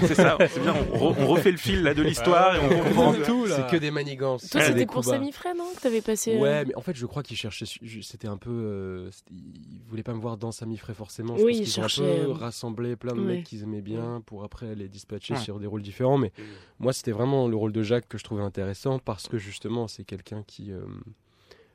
C'est 0.00 0.14
ça, 0.14 0.38
c'est 0.48 0.60
bien, 0.60 0.74
on, 0.92 1.26
refait 1.26 1.50
le 1.50 1.58
fil 1.58 1.82
là, 1.82 1.92
de 1.92 2.02
l'histoire 2.02 2.56
et 2.56 2.60
on 2.60 2.68
comprend 2.84 3.12
tout. 3.12 3.46
C'est 3.48 3.66
que 3.68 3.76
des 3.76 3.90
manigances. 3.90 4.48
Toi, 4.48 4.62
c'était 4.62 4.86
pour 4.86 5.04
Samy 5.04 5.32
Frey, 5.32 5.54
non 5.54 5.66
Que 5.76 5.80
t'avais 5.80 6.00
passé. 6.00 6.36
Ouais, 6.36 6.48
euh, 6.48 6.64
mais 6.68 6.74
en 6.76 6.80
fait, 6.80 6.94
je 6.94 7.04
crois 7.06 7.22
qu'il 7.22 7.36
cherchait. 7.36 7.66
C'était 8.02 8.28
un 8.28 8.36
peu. 8.36 8.50
Euh, 8.50 9.10
il 9.30 9.80
voulait 9.88 10.02
pas 10.02 10.14
me 10.14 10.20
voir 10.20 10.36
dans 10.36 10.52
Samy 10.52 10.76
Frey 10.76 10.94
forcément. 10.94 11.36
Je 11.36 11.42
oui, 11.42 11.58
il 11.58 11.66
cherchait. 11.66 12.02
Un 12.02 12.24
peu 12.24 12.30
euh, 12.30 12.34
rassembler 12.34 12.96
plein 12.96 13.14
de 13.14 13.20
mecs 13.20 13.44
qu'ils 13.44 13.62
aimaient 13.64 13.82
bien 13.82 14.22
pour 14.24 14.44
après 14.44 14.74
les 14.74 14.88
dispatcher 14.88 15.36
sur 15.36 15.58
des 15.58 15.66
rôles 15.66 15.82
différents. 15.82 16.18
Mais 16.18 16.32
moi, 16.78 16.92
c'était 16.92 17.12
vraiment 17.12 17.48
le 17.48 17.56
rôle 17.56 17.72
de 17.72 17.82
Jacques 17.82 18.08
que 18.08 18.18
je 18.18 18.24
trouvais 18.24 18.42
intéressant 18.42 18.98
parce 18.98 19.28
que 19.28 19.38
justement, 19.38 19.88
c'est 19.88 20.04
quelqu'un 20.04 20.44
qui. 20.46 20.70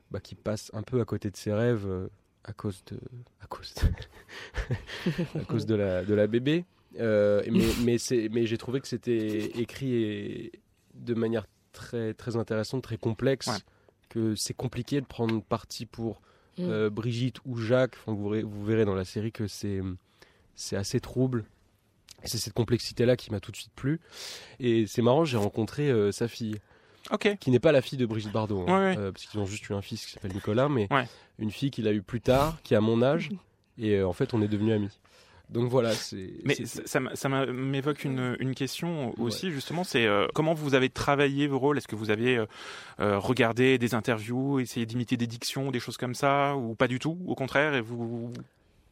Bah, 0.10 0.20
qui 0.22 0.36
passe 0.36 0.72
un 0.74 0.84
peu 0.84 1.02
à 1.02 1.06
côté 1.06 1.30
de 1.30 1.36
ses 1.36 1.54
rêves 1.54 1.86
à 2.48 2.54
cause 2.54 2.84
de 2.86 3.00
à 3.42 3.48
cause 3.48 3.74
de, 3.76 5.40
à 5.40 5.44
cause 5.44 5.66
de 5.66 5.76
la 5.76 6.04
de 6.04 6.14
la 6.14 6.28
bébé. 6.28 6.66
Euh, 7.00 7.44
mais 7.52 7.66
mais 7.84 7.98
c'est 7.98 8.30
mais 8.32 8.48
j'ai 8.48 8.58
trouvé 8.58 8.80
que 8.80 8.88
c'était 8.88 9.46
écrit 9.60 10.52
de 10.96 11.14
manière 11.14 11.46
très 11.74 12.14
très 12.14 12.38
intéressante, 12.38 12.84
très 12.84 12.98
complexe. 12.98 13.50
Que 14.10 14.36
c'est 14.36 14.54
compliqué 14.54 15.02
de 15.02 15.06
prendre 15.06 15.44
parti 15.44 15.86
pour 15.86 16.22
mm. 16.58 16.64
euh, 16.64 16.90
Brigitte 16.90 17.40
ou 17.46 17.58
Jacques. 17.58 17.98
Enfin, 17.98 18.14
vous, 18.14 18.34
vous 18.50 18.66
verrez 18.66 18.86
dans 18.86 18.96
la 18.96 19.04
série 19.04 19.34
que 19.34 19.48
c'est 19.48 19.82
c'est 20.56 20.78
assez 20.78 21.02
trouble. 21.02 21.44
C'est 22.24 22.38
cette 22.38 22.54
complexité-là 22.54 23.16
qui 23.16 23.32
m'a 23.32 23.40
tout 23.40 23.52
de 23.52 23.58
suite 23.58 23.74
plu. 23.76 24.00
Et 24.60 24.88
c'est 24.88 25.02
marrant, 25.02 25.24
j'ai 25.24 25.38
rencontré 25.38 25.92
euh, 25.92 26.12
sa 26.12 26.28
fille 26.28 26.56
qui 27.40 27.52
n'est 27.52 27.60
pas 27.60 27.72
la 27.72 27.82
fille 27.82 27.98
de 27.98 28.06
Brigitte 28.06 28.32
Bardot, 28.32 28.66
hein. 28.68 28.96
euh, 28.98 29.12
parce 29.12 29.26
qu'ils 29.26 29.40
ont 29.40 29.46
juste 29.46 29.68
eu 29.70 29.74
un 29.74 29.82
fils 29.82 30.06
qui 30.06 30.12
s'appelle 30.12 30.34
Nicolas, 30.34 30.70
mais 30.70 30.88
une 31.40 31.52
fille 31.52 31.72
qu'il 31.72 31.88
a 31.88 31.94
eu 31.94 32.02
plus 32.02 32.22
tard, 32.22 32.58
qui 32.64 32.76
a 32.76 32.82
mon 32.82 33.02
âge, 33.02 33.30
et 33.78 33.96
euh, 33.96 34.08
en 34.08 34.14
fait 34.14 34.34
on 34.34 34.42
est 34.42 34.48
devenus 34.48 34.74
amis. 34.74 35.00
Donc 35.50 35.70
voilà, 35.70 35.94
c'est. 35.94 36.34
Mais 36.44 36.58
ça, 36.66 37.00
m'évoque 37.30 38.04
une, 38.04 38.54
question 38.54 39.14
aussi, 39.18 39.50
justement, 39.50 39.86
c'est 39.86 40.06
euh, 40.06 40.28
comment 40.34 40.54
vous 40.54 40.76
avez 40.76 40.90
travaillé 40.90 41.48
vos 41.48 41.58
rôles? 41.58 41.78
Est-ce 41.78 41.88
que 41.88 41.96
vous 41.96 42.10
avez 42.10 42.44
regardé 43.00 43.78
des 43.78 43.96
interviews, 43.96 44.60
essayé 44.60 44.86
d'imiter 44.86 45.16
des 45.16 45.28
dictions, 45.28 45.72
des 45.72 45.80
choses 45.80 45.96
comme 45.96 46.16
ça, 46.16 46.56
ou 46.58 46.76
pas 46.76 46.90
du 46.90 47.00
tout 47.00 47.18
Au 47.26 47.36
contraire, 47.36 47.76
et 47.76 47.82
vous 47.82 48.34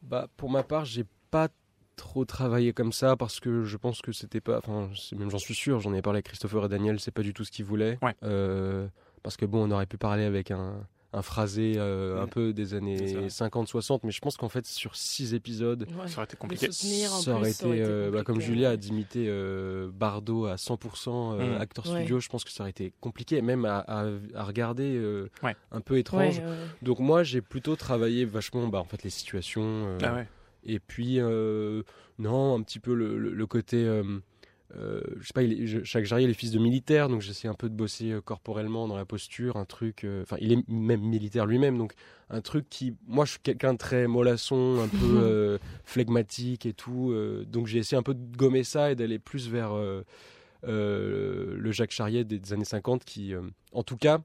Bah, 0.02 0.28
pour 0.38 0.48
ma 0.48 0.62
part, 0.62 0.86
j'ai 0.86 1.04
pas 1.30 1.48
trop 1.96 2.24
travaillé 2.24 2.72
comme 2.72 2.92
ça 2.92 3.16
parce 3.16 3.40
que 3.40 3.64
je 3.64 3.76
pense 3.76 4.02
que 4.02 4.12
c'était 4.12 4.40
pas. 4.40 4.58
Enfin, 4.58 4.88
même 5.16 5.30
j'en 5.30 5.38
suis 5.38 5.54
sûr, 5.54 5.80
j'en 5.80 5.94
ai 5.94 6.02
parlé 6.02 6.18
avec 6.18 6.26
Christopher 6.26 6.66
et 6.66 6.68
Daniel, 6.68 7.00
c'est 7.00 7.10
pas 7.10 7.22
du 7.22 7.34
tout 7.34 7.44
ce 7.44 7.50
qu'ils 7.50 7.64
voulaient. 7.64 7.98
Euh, 8.22 8.86
parce 9.22 9.36
que 9.36 9.46
bon, 9.46 9.68
on 9.68 9.70
aurait 9.72 9.86
pu 9.86 9.96
parler 9.96 10.24
avec 10.24 10.50
un, 10.50 10.86
un 11.12 11.22
phrasé 11.22 11.74
euh, 11.76 12.22
un 12.22 12.26
peu 12.26 12.52
des 12.52 12.74
années 12.74 13.26
50-60, 13.28 14.00
mais 14.04 14.12
je 14.12 14.20
pense 14.20 14.36
qu'en 14.36 14.48
fait, 14.48 14.66
sur 14.66 14.94
six 14.94 15.34
épisodes, 15.34 15.86
ça 16.06 16.18
aurait 16.18 16.24
été 16.24 16.36
compliqué. 16.36 16.70
Ça 16.70 17.34
aurait 17.34 17.50
été, 17.50 18.10
bah, 18.12 18.22
comme 18.22 18.40
Julia 18.40 18.76
d'imiter 18.76 19.26
euh, 19.28 19.90
Bardot 19.92 20.46
à 20.46 20.56
100% 20.56 21.38
mm. 21.38 21.60
acteur 21.60 21.86
studio, 21.86 22.20
je 22.20 22.28
pense 22.28 22.44
que 22.44 22.50
ça 22.50 22.62
aurait 22.62 22.70
été 22.70 22.92
compliqué, 23.00 23.40
même 23.42 23.64
à, 23.64 23.84
à, 23.88 24.44
regarder 24.44 25.00
un 25.72 25.80
peu 25.80 25.98
étrange. 25.98 26.42
Donc 26.82 27.00
moi, 27.00 27.22
j'ai 27.22 27.40
plutôt 27.40 27.74
travaillé 27.74 28.24
vachement 28.24 28.68
bah, 28.68 28.80
en 28.80 28.84
fait, 28.84 29.02
les 29.02 29.10
situations. 29.10 29.96
Ah 30.02 30.24
et 30.66 30.80
puis, 30.80 31.20
euh, 31.20 31.82
non, 32.18 32.54
un 32.54 32.62
petit 32.62 32.80
peu 32.80 32.94
le, 32.94 33.46
côté. 33.46 33.84
Euh, 33.84 34.02
euh, 34.76 35.00
je 35.20 35.26
sais 35.26 35.32
pas, 35.32 35.42
il 35.42 35.84
chaque 35.84 36.04
Jarry 36.04 36.24
est 36.24 36.32
fils 36.34 36.50
de 36.50 36.58
militaire, 36.58 37.08
donc 37.08 37.20
j'essaie 37.20 37.46
un 37.46 37.54
peu 37.54 37.68
de 37.68 37.74
bosser 37.74 38.16
corporellement 38.24 38.88
dans 38.88 38.96
la 38.96 39.04
posture, 39.04 39.56
un 39.56 39.64
truc. 39.64 40.04
Enfin, 40.22 40.36
il 40.40 40.52
est 40.52 40.68
même 40.68 41.00
militaire 41.00 41.46
lui-même, 41.46 41.78
donc 41.78 41.94
un 42.30 42.40
truc 42.40 42.66
qui. 42.68 42.94
Moi, 43.06 43.24
je 43.24 43.32
suis 43.32 43.40
quelqu'un 43.40 43.74
de 43.74 43.78
très 43.78 44.08
mollasson, 44.08 44.80
un 44.80 44.88
peu 44.88 45.58
flegmatique 45.84 46.66
et 46.66 46.72
tout, 46.72 47.14
donc 47.46 47.68
j'ai 47.68 47.78
essayé 47.78 47.98
un 47.98 48.02
peu 48.02 48.14
de 48.14 48.36
gommer 48.36 48.64
ça 48.64 48.90
et 48.90 48.96
d'aller 48.96 49.20
plus 49.20 49.48
vers 49.48 49.72
le 50.64 51.70
Jacques 51.70 51.92
Charrier 51.92 52.24
des, 52.24 52.52
années 52.52 52.64
50, 52.64 53.04
qui, 53.04 53.34
en 53.72 53.82
tout 53.84 53.96
cas, 53.96 54.20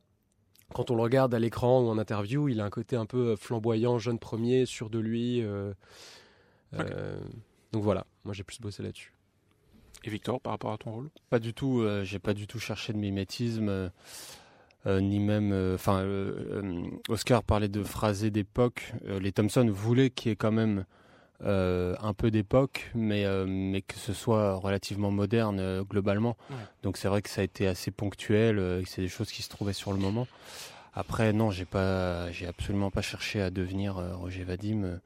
quand 0.74 0.90
on 0.92 0.96
le 0.96 1.02
regarde 1.02 1.34
à 1.34 1.40
l'écran 1.40 1.82
ou 1.82 1.90
en 1.90 1.98
interview, 1.98 2.48
il 2.48 2.62
a 2.62 2.66
un 2.66 2.70
côté 2.70 2.96
un 2.96 3.06
peu 3.06 3.36
flamboyant, 3.36 4.00
jeune 4.00 4.20
premier, 4.20 4.66
sûr 4.66 4.90
de 4.90 5.00
lui. 5.00 5.42
Euh, 5.42 5.74
donc 7.72 7.84
voilà, 7.84 8.06
moi 8.24 8.34
j'ai 8.34 8.44
plus 8.44 8.60
bossé 8.60 8.84
là-dessus. 8.84 9.14
Et 10.04 10.10
Victor, 10.10 10.42
par 10.42 10.54
rapport 10.54 10.74
à 10.74 10.78
ton 10.78 10.92
rôle? 10.92 11.10
Pas 11.30 11.40
du 11.40 11.54
tout. 11.54 11.82
Euh, 11.82 12.04
j'ai 12.04 12.20
pas 12.20 12.34
du 12.34 12.48
tout 12.48 12.60
cherché 12.60 12.92
de 12.94 12.98
mimétisme. 12.98 13.92
Euh, 14.88 15.00
ni 15.00 15.20
même, 15.20 15.54
enfin, 15.76 16.04
Oscar 17.08 17.44
parlait 17.44 17.68
de 17.68 17.84
phrasé 17.84 18.32
d'époque. 18.32 18.94
les 19.06 19.32
Thompson 19.32 19.70
voulaient 19.72 20.10
qu'il 20.10 20.30
y 20.30 20.34
ait 20.34 20.36
quand 20.36 20.52
même 20.52 20.86
un 21.44 22.14
peu 22.18 22.32
d'époque, 22.32 22.90
mais 22.96 23.26
mais 23.46 23.84
que 23.84 23.96
ce 23.96 24.12
soit 24.12 24.56
relativement 24.56 25.12
moderne 25.12 25.84
globalement. 25.84 26.36
Donc 26.82 26.98
c'est 26.98 27.10
vrai 27.10 27.22
que 27.22 27.30
ça 27.30 27.42
a 27.42 27.44
été 27.44 27.68
assez 27.68 27.92
ponctuel. 27.92 28.84
c'est 28.88 29.04
des 29.04 29.08
choses 29.08 29.32
qui 29.32 29.44
se 29.44 29.50
trouvaient 29.50 29.74
sur 29.74 29.94
le 29.94 30.00
moment. 30.00 30.28
Après, 30.96 31.32
non, 31.32 31.52
j'ai 31.52 31.66
pas, 31.66 32.32
j'ai 32.32 32.48
absolument 32.48 32.90
pas 32.90 33.04
cherché 33.04 33.40
à 33.40 33.52
devenir 33.52 33.98
Roger 34.18 34.44
Vadim. 34.44 35.00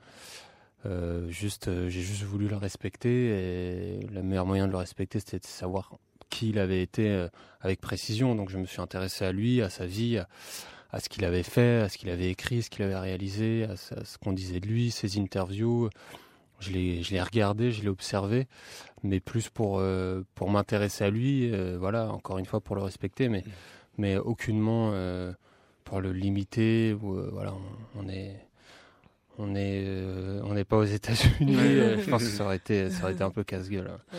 Euh, 0.86 1.28
juste, 1.30 1.68
euh, 1.68 1.90
j'ai 1.90 2.02
juste 2.02 2.24
voulu 2.24 2.48
le 2.48 2.58
respecter 2.58 3.10
et 3.10 4.00
le 4.08 4.22
meilleur 4.22 4.46
moyen 4.46 4.68
de 4.68 4.72
le 4.72 4.78
respecter, 4.78 5.20
c'était 5.20 5.40
de 5.40 5.46
savoir 5.46 5.98
qui 6.30 6.50
il 6.50 6.60
avait 6.60 6.82
été 6.82 7.10
euh, 7.10 7.28
avec 7.62 7.82
précision. 7.82 8.36
Donc 8.36 8.50
je 8.50 8.58
me 8.58 8.66
suis 8.66 8.82
intéressé 8.82 9.26
à 9.26 9.32
lui, 9.32 9.62
à 9.62 9.70
sa 9.70 9.86
vie, 9.86 10.20
à, 10.92 11.00
ce 11.00 11.10
qu'il 11.10 11.26
avait 11.26 11.44
fait, 11.44 11.82
à 11.82 11.90
ce 11.90 11.98
qu'il 11.98 12.10
avait 12.10 12.30
écrit, 12.30 12.62
ce 12.62 12.70
qu'il 12.70 12.84
avait 12.84 12.98
réalisé, 12.98 13.66
à, 13.66 13.76
ce 13.76 14.18
qu'on 14.18 14.34
disait 14.34 14.60
de 14.60 14.68
lui, 14.68 14.92
ses 14.92 15.18
interviews. 15.20 15.90
Je 16.60 16.72
l'ai, 16.72 17.04
je 17.04 17.12
l'ai 17.12 17.22
regardé, 17.22 17.72
je 17.72 17.82
l'ai 17.82 17.90
observé, 17.90 18.48
mais 19.04 19.20
plus 19.20 19.50
pour 19.50 19.84
pour 20.36 20.50
m'intéresser 20.50 21.04
à 21.04 21.10
lui. 21.10 21.52
voilà, 21.76 22.10
encore 22.12 22.38
une 22.38 22.46
fois 22.46 22.62
pour 22.62 22.78
le 22.78 22.82
respecter, 22.82 23.28
mais 23.28 23.44
mais 23.98 24.16
aucunement 24.16 24.94
pour 25.84 26.00
le 26.00 26.14
limiter. 26.14 26.94
Ou, 26.94 27.20
voilà, 27.34 27.54
on 27.98 28.08
est 28.08 28.45
on 29.38 29.56
est 29.56 29.84
euh, 29.86 30.42
on 30.44 30.54
n'est 30.54 30.64
pas 30.64 30.78
aux 30.78 30.86
États-Unis. 30.86 31.56
Euh, 31.66 31.98
je 32.02 32.10
pense 32.10 32.24
que 32.24 32.30
ça 32.30 32.46
aurait 32.46 32.58
été 32.58 32.90
ça 32.90 33.04
aurait 33.04 33.14
été 33.14 33.24
un 33.24 33.32
peu 33.32 33.44
casse-gueule. 33.44 33.90
Hein. 33.90 34.18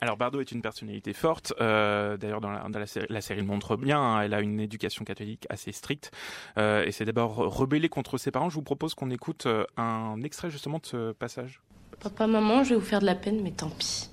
Alors 0.00 0.16
Bardot 0.16 0.40
est 0.40 0.52
une 0.52 0.62
personnalité 0.62 1.12
forte. 1.12 1.52
Euh, 1.60 2.16
d'ailleurs, 2.16 2.40
dans, 2.40 2.50
la, 2.50 2.86
série, 2.86 3.06
la, 3.08 3.20
série, 3.20 3.40
le 3.40 3.46
montre 3.46 3.76
bien. 3.76 4.00
Hein. 4.00 4.22
elle 4.22 4.32
a 4.32 4.40
une 4.40 4.60
éducation 4.60 5.04
catholique 5.04 5.46
assez 5.50 5.72
stricte. 5.72 6.12
et 6.56 6.90
c'est 6.92 7.04
d'abord 7.04 7.36
rebellé 7.36 7.88
contre 7.88 8.16
ses 8.16 8.30
parents. 8.30 8.48
Je 8.48 8.54
vous 8.54 8.62
propose 8.62 8.94
qu'on 8.94 9.10
écoute 9.10 9.46
un 9.76 10.22
extrait 10.22 10.50
justement 10.50 10.78
de 10.78 10.86
ce 10.86 11.12
passage. 11.12 11.60
Papa, 12.00 12.26
maman, 12.26 12.62
je 12.62 12.70
vais 12.70 12.74
vous 12.76 12.86
faire 12.86 13.00
de 13.00 13.06
la 13.06 13.16
peine, 13.16 13.42
mais 13.42 13.50
tant 13.50 13.70
pis. 13.70 14.08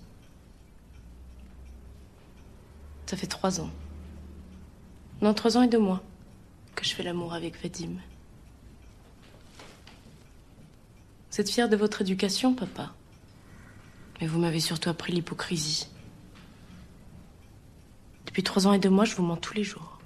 Ça 3.05 3.15
fait 3.15 3.27
trois 3.27 3.61
ans. 3.61 3.69
Non, 5.21 5.33
trois 5.33 5.57
ans 5.57 5.61
et 5.61 5.67
deux 5.67 5.79
mois 5.79 6.01
que 6.75 6.83
je 6.83 6.93
fais 6.93 7.03
l'amour 7.03 7.33
avec 7.33 7.61
Vadim. 7.61 7.97
Vous 11.35 11.41
êtes 11.41 11.51
fier 11.51 11.67
de 11.67 11.75
votre 11.75 12.01
éducation, 12.01 12.55
papa? 12.55 12.93
Mais 14.21 14.27
vous 14.27 14.39
m'avez 14.39 14.61
surtout 14.61 14.89
appris 14.89 15.11
l'hypocrisie. 15.11 15.89
Depuis 18.25 18.41
trois 18.41 18.67
ans 18.67 18.71
et 18.71 18.79
deux 18.79 18.89
mois, 18.89 19.03
je 19.03 19.15
vous 19.15 19.23
mens 19.23 19.35
tous 19.35 19.53
les 19.53 19.65
jours. 19.65 19.99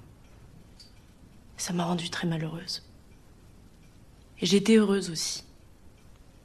Ça 1.56 1.72
m'a 1.72 1.84
rendue 1.84 2.10
très 2.10 2.26
malheureuse. 2.26 2.82
Et 4.40 4.56
été 4.56 4.74
heureuse 4.74 5.08
aussi. 5.08 5.44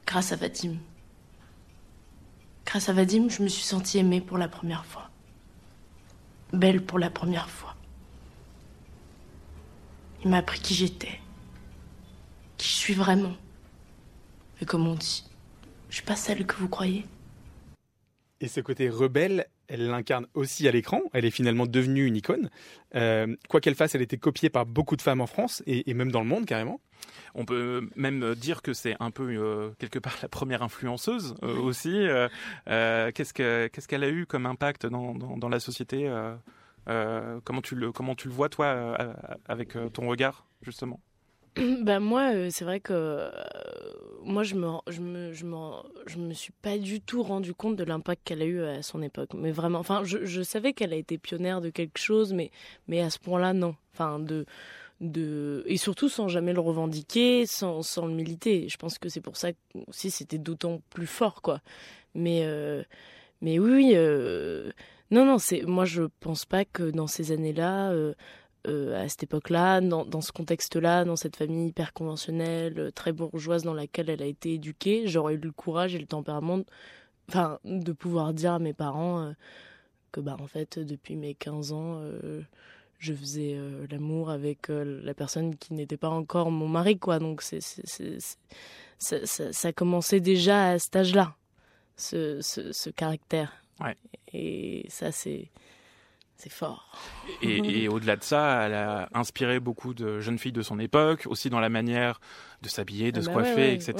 Grâce 0.06 0.30
à 0.30 0.36
Vadim. 0.36 0.76
Grâce 2.64 2.88
à 2.88 2.92
Vadim, 2.92 3.28
je 3.28 3.42
me 3.42 3.48
suis 3.48 3.64
sentie 3.64 3.98
aimée 3.98 4.20
pour 4.20 4.38
la 4.38 4.46
première 4.46 4.86
fois. 4.86 5.10
Belle 6.52 6.80
pour 6.80 7.00
la 7.00 7.10
première 7.10 7.50
fois. 7.50 7.74
Il 10.22 10.30
m'a 10.30 10.36
appris 10.36 10.60
qui 10.60 10.74
j'étais. 10.74 11.20
Qui 12.56 12.68
je 12.68 12.74
suis 12.74 12.94
vraiment. 12.94 13.34
Et 14.60 14.64
comme 14.64 14.86
on 14.86 14.94
dit, 14.94 15.24
je 15.88 15.96
suis 15.96 16.04
pas 16.04 16.16
celle 16.16 16.46
que 16.46 16.56
vous 16.56 16.68
croyez. 16.68 17.04
Et 18.40 18.48
ce 18.48 18.60
côté 18.60 18.90
rebelle, 18.90 19.46
elle 19.68 19.86
l'incarne 19.86 20.26
aussi 20.34 20.68
à 20.68 20.70
l'écran. 20.70 21.00
Elle 21.12 21.24
est 21.24 21.30
finalement 21.30 21.66
devenue 21.66 22.04
une 22.04 22.16
icône. 22.16 22.50
Euh, 22.94 23.34
quoi 23.48 23.60
qu'elle 23.60 23.74
fasse, 23.74 23.94
elle 23.94 24.02
a 24.02 24.04
été 24.04 24.18
copiée 24.18 24.50
par 24.50 24.66
beaucoup 24.66 24.96
de 24.96 25.02
femmes 25.02 25.20
en 25.20 25.26
France 25.26 25.62
et, 25.66 25.92
même 25.94 26.12
dans 26.12 26.20
le 26.20 26.26
monde 26.26 26.44
carrément. 26.44 26.80
On 27.34 27.44
peut 27.44 27.88
même 27.96 28.34
dire 28.34 28.62
que 28.62 28.72
c'est 28.72 28.96
un 29.00 29.10
peu 29.10 29.24
euh, 29.24 29.70
quelque 29.78 29.98
part 29.98 30.16
la 30.22 30.28
première 30.28 30.62
influenceuse 30.62 31.34
euh, 31.42 31.56
aussi. 31.56 32.06
qu'est-ce 32.66 33.86
qu'elle 33.86 34.04
a 34.04 34.08
eu 34.08 34.26
comme 34.26 34.46
impact 34.46 34.86
dans, 34.86 35.14
dans 35.14 35.48
la 35.48 35.60
société 35.60 36.10
comment, 36.86 37.62
tu 37.62 37.74
le, 37.74 37.92
comment 37.92 38.14
tu 38.14 38.28
le 38.28 38.34
vois 38.34 38.48
toi 38.48 38.96
avec 39.48 39.76
ton 39.92 40.08
regard 40.08 40.46
justement? 40.62 41.00
Bah 41.80 42.00
moi, 42.00 42.50
c'est 42.50 42.64
vrai 42.64 42.80
que 42.80 43.30
moi, 44.26 44.42
je 44.42 44.54
me, 44.54 44.68
je, 44.88 45.00
me, 45.00 45.32
je, 45.32 45.46
me, 45.46 45.70
je 46.06 46.18
me 46.18 46.32
suis 46.34 46.52
pas 46.62 46.78
du 46.78 47.00
tout 47.00 47.22
rendu 47.22 47.54
compte 47.54 47.76
de 47.76 47.84
l'impact 47.84 48.22
qu'elle 48.24 48.42
a 48.42 48.44
eu 48.44 48.62
à 48.62 48.82
son 48.82 49.00
époque. 49.02 49.30
Mais 49.34 49.52
vraiment, 49.52 49.78
enfin, 49.78 50.02
je, 50.04 50.42
savais 50.42 50.72
qu'elle 50.72 50.92
a 50.92 50.96
été 50.96 51.16
pionnière 51.16 51.60
de 51.60 51.70
quelque 51.70 51.98
chose, 51.98 52.32
mais, 52.32 52.50
mais 52.88 53.00
à 53.00 53.10
ce 53.10 53.18
point-là, 53.18 53.52
non. 53.52 53.76
Enfin, 53.94 54.18
de, 54.18 54.44
de, 55.00 55.64
et 55.66 55.76
surtout 55.76 56.08
sans 56.08 56.28
jamais 56.28 56.52
le 56.52 56.60
revendiquer, 56.60 57.46
sans, 57.46 57.82
sans 57.82 58.06
le 58.06 58.12
militer. 58.12 58.68
Je 58.68 58.76
pense 58.76 58.98
que 58.98 59.08
c'est 59.08 59.20
pour 59.20 59.36
ça 59.36 59.52
que 59.52 59.58
aussi 59.86 60.10
c'était 60.10 60.38
d'autant 60.38 60.82
plus 60.90 61.06
fort, 61.06 61.40
quoi. 61.40 61.60
Mais, 62.14 62.42
euh, 62.44 62.82
mais 63.40 63.58
oui, 63.58 63.94
non, 65.10 65.24
non, 65.24 65.38
c'est, 65.38 65.62
moi 65.62 65.84
je 65.84 66.02
pense 66.20 66.44
pas 66.44 66.64
que 66.64 66.90
dans 66.90 67.06
ces 67.06 67.30
années-là, 67.30 67.92
euh, 67.92 68.14
à 68.66 69.08
cette 69.08 69.24
époque-là, 69.24 69.80
dans, 69.80 70.20
ce 70.20 70.32
contexte-là, 70.32 71.04
dans 71.04 71.16
cette 71.16 71.36
famille 71.36 71.68
hyper 71.68 71.92
conventionnelle, 71.92 72.78
euh, 72.78 72.90
très 72.90 73.12
bourgeoise 73.12 73.62
dans 73.62 73.74
laquelle 73.74 74.10
elle 74.10 74.22
a 74.22 74.26
été 74.26 74.54
éduquée, 74.54 75.06
j'aurais 75.06 75.34
eu 75.34 75.38
le 75.38 75.52
courage 75.52 75.94
et 75.94 75.98
le 75.98 76.06
tempérament, 76.06 76.62
enfin, 77.28 77.58
de 77.64 77.92
pouvoir 77.92 78.34
dire 78.34 78.52
à 78.52 78.58
mes 78.58 78.72
parents 78.72 79.20
euh, 79.20 79.32
que, 80.12 80.20
bah, 80.20 80.36
en 80.40 80.46
fait, 80.46 80.78
depuis 80.78 81.16
mes 81.16 81.34
15 81.34 81.72
ans, 81.72 82.00
je 82.98 83.12
faisais 83.12 83.58
l'amour 83.90 84.30
avec 84.30 84.68
la 84.68 85.12
personne 85.12 85.56
qui 85.56 85.74
n'était 85.74 85.98
pas 85.98 86.08
encore 86.08 86.50
mon 86.50 86.68
mari, 86.68 86.98
quoi. 86.98 87.18
Donc, 87.18 87.42
c'est, 87.42 87.60
ça, 88.98 89.26
ça, 89.26 89.72
commençait 89.74 90.20
déjà 90.20 90.70
à 90.70 90.78
cet 90.78 90.96
âge-là, 90.96 91.36
ce, 91.96 92.40
ce, 92.40 92.72
ce 92.72 92.88
caractère. 92.88 93.52
Ouais. 93.80 93.94
Et 94.32 94.86
ça, 94.88 95.12
c'est 95.12 95.50
c'est 96.36 96.52
fort. 96.52 96.90
Et, 97.42 97.88
au-delà 97.88 98.16
de 98.16 98.22
ça, 98.22 98.66
elle 98.66 98.74
a 98.74 99.08
inspiré 99.14 99.58
beaucoup 99.58 99.94
de 99.94 100.20
jeunes 100.20 100.38
filles 100.38 100.52
de 100.52 100.62
son 100.62 100.78
époque, 100.78 101.26
aussi 101.26 101.48
dans 101.48 101.60
la 101.60 101.68
manière 101.68 102.20
de 102.62 102.68
s'habiller, 102.68 103.10
de 103.10 103.20
ah 103.20 103.22
se 103.22 103.26
bah 103.26 103.32
coiffer, 103.32 103.72
etc. 103.72 103.94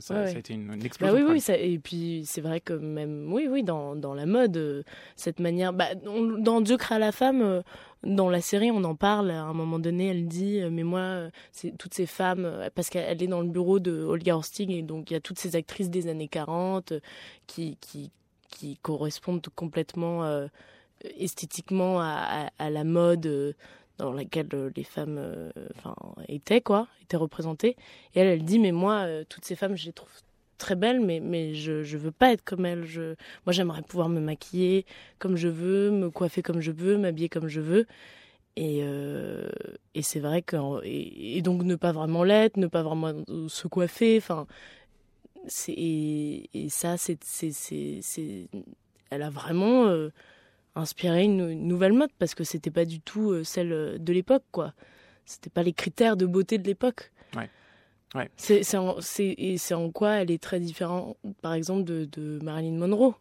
ça, 0.00 0.16
a 0.16 0.30
été 0.30 0.54
une, 0.54 0.68
bah 0.68 0.74
explosion. 0.84 1.28
oui, 1.28 1.40
oui, 1.48 1.54
et 1.54 1.78
puis 1.78 2.22
c'est 2.26 2.40
vrai 2.40 2.60
que 2.60 2.72
même, 2.72 3.32
oui, 3.32 3.46
oui, 3.48 3.62
dans, 3.62 3.94
dans 3.94 4.14
la 4.14 4.26
mode, 4.26 4.56
euh, 4.56 4.82
cette 5.16 5.38
manière, 5.38 5.72
bah, 5.72 5.94
dans 5.94 6.60
Dieu 6.60 6.76
crée 6.76 6.98
la 6.98 7.12
femme, 7.12 7.42
euh, 7.42 7.62
dans 8.04 8.30
la 8.30 8.40
série, 8.40 8.70
on 8.70 8.84
en 8.84 8.94
parle. 8.94 9.30
À 9.30 9.42
un 9.42 9.54
moment 9.54 9.78
donné, 9.78 10.08
elle 10.08 10.26
dit, 10.26 10.60
euh, 10.60 10.70
mais 10.70 10.84
moi, 10.84 11.28
c'est 11.52 11.76
toutes 11.76 11.94
ces 11.94 12.06
femmes, 12.06 12.68
parce 12.74 12.90
qu'elle 12.90 13.22
est 13.22 13.28
dans 13.28 13.42
le 13.42 13.48
bureau 13.48 13.78
de 13.78 14.02
Olga 14.02 14.36
Horsting, 14.36 14.70
et 14.70 14.82
donc 14.82 15.10
il 15.10 15.14
y 15.14 15.16
a 15.16 15.20
toutes 15.20 15.38
ces 15.38 15.54
actrices 15.56 15.90
des 15.90 16.08
années 16.08 16.28
40 16.28 16.94
qui, 17.46 17.76
qui, 17.80 18.10
qui 18.50 18.76
correspondent 18.78 19.46
complètement 19.54 20.48
esthétiquement 21.18 22.00
à, 22.00 22.50
la 22.70 22.84
mode 22.84 23.26
euh, 23.26 23.52
dans 23.98 24.12
laquelle 24.12 24.48
euh, 24.54 24.70
les 24.76 24.84
femmes 24.84 25.18
euh, 25.18 25.50
étaient 26.28 26.60
quoi 26.60 26.88
étaient 27.02 27.16
représentées. 27.16 27.76
Et 28.14 28.20
elle 28.20 28.28
elle 28.28 28.44
dit 28.44 28.58
mais 28.58 28.72
moi 28.72 29.06
toutes 29.28 29.44
ces 29.44 29.56
femmes 29.56 29.76
je 29.76 29.86
les 29.86 29.92
trouve 29.92 30.10
très 30.58 30.74
belles 30.74 31.00
mais 31.00 31.20
mais 31.20 31.54
je 31.54 31.82
je 31.82 31.96
veux 31.96 32.10
pas 32.10 32.32
être 32.32 32.44
comme 32.44 32.66
elles. 32.66 32.84
Je 32.84 33.14
moi 33.46 33.52
j'aimerais 33.52 33.82
pouvoir 33.82 34.08
me 34.08 34.20
maquiller 34.20 34.86
comme 35.18 35.36
je 35.36 35.48
veux 35.48 35.90
me 35.90 36.10
coiffer 36.10 36.42
comme 36.42 36.60
je 36.60 36.72
veux 36.72 36.98
m'habiller 36.98 37.28
comme 37.28 37.48
je 37.48 37.60
veux. 37.60 37.86
Et, 38.60 38.80
et 39.94 40.02
c'est 40.02 40.18
vrai 40.18 40.42
que 40.42 40.56
et, 40.82 41.40
donc 41.42 41.62
ne 41.62 41.76
pas 41.76 41.92
vraiment 41.92 42.24
l'être 42.24 42.56
ne 42.56 42.66
pas 42.66 42.82
vraiment 42.82 43.12
se 43.46 43.68
coiffer 43.68 44.18
enfin 44.18 44.48
c'est 45.46 45.74
et, 45.76 46.66
ça 46.68 46.96
c'est 46.96 47.18
elle 49.10 49.22
a 49.22 49.30
vraiment 49.30 50.10
inspirer 50.74 51.24
une, 51.24 51.52
nouvelle 51.66 51.92
mode 51.92 52.10
parce 52.18 52.34
que 52.34 52.44
c'était 52.44 52.70
pas 52.70 52.84
du 52.84 53.00
tout 53.00 53.30
euh, 53.30 53.44
celle 53.44 53.72
euh, 53.72 53.98
de 53.98 54.12
l'époque, 54.12 54.44
quoi. 54.52 54.72
C'était 55.24 55.50
pas 55.50 55.62
les 55.62 55.72
critères 55.72 56.16
de 56.16 56.26
beauté 56.26 56.58
de 56.58 56.66
l'époque. 56.66 57.12
Ouais. 57.36 57.50
Ouais. 58.14 58.30
C'est 58.36 58.76
en, 58.76 58.96
en 58.98 59.90
quoi 59.90 60.12
elle 60.14 60.30
est 60.30 60.42
très 60.42 60.60
différente, 60.60 61.18
par 61.42 61.52
exemple, 61.52 61.84
de, 61.84 62.06
de 62.06 62.38
Marilyn 62.42 62.78
Monroe. 62.78 63.14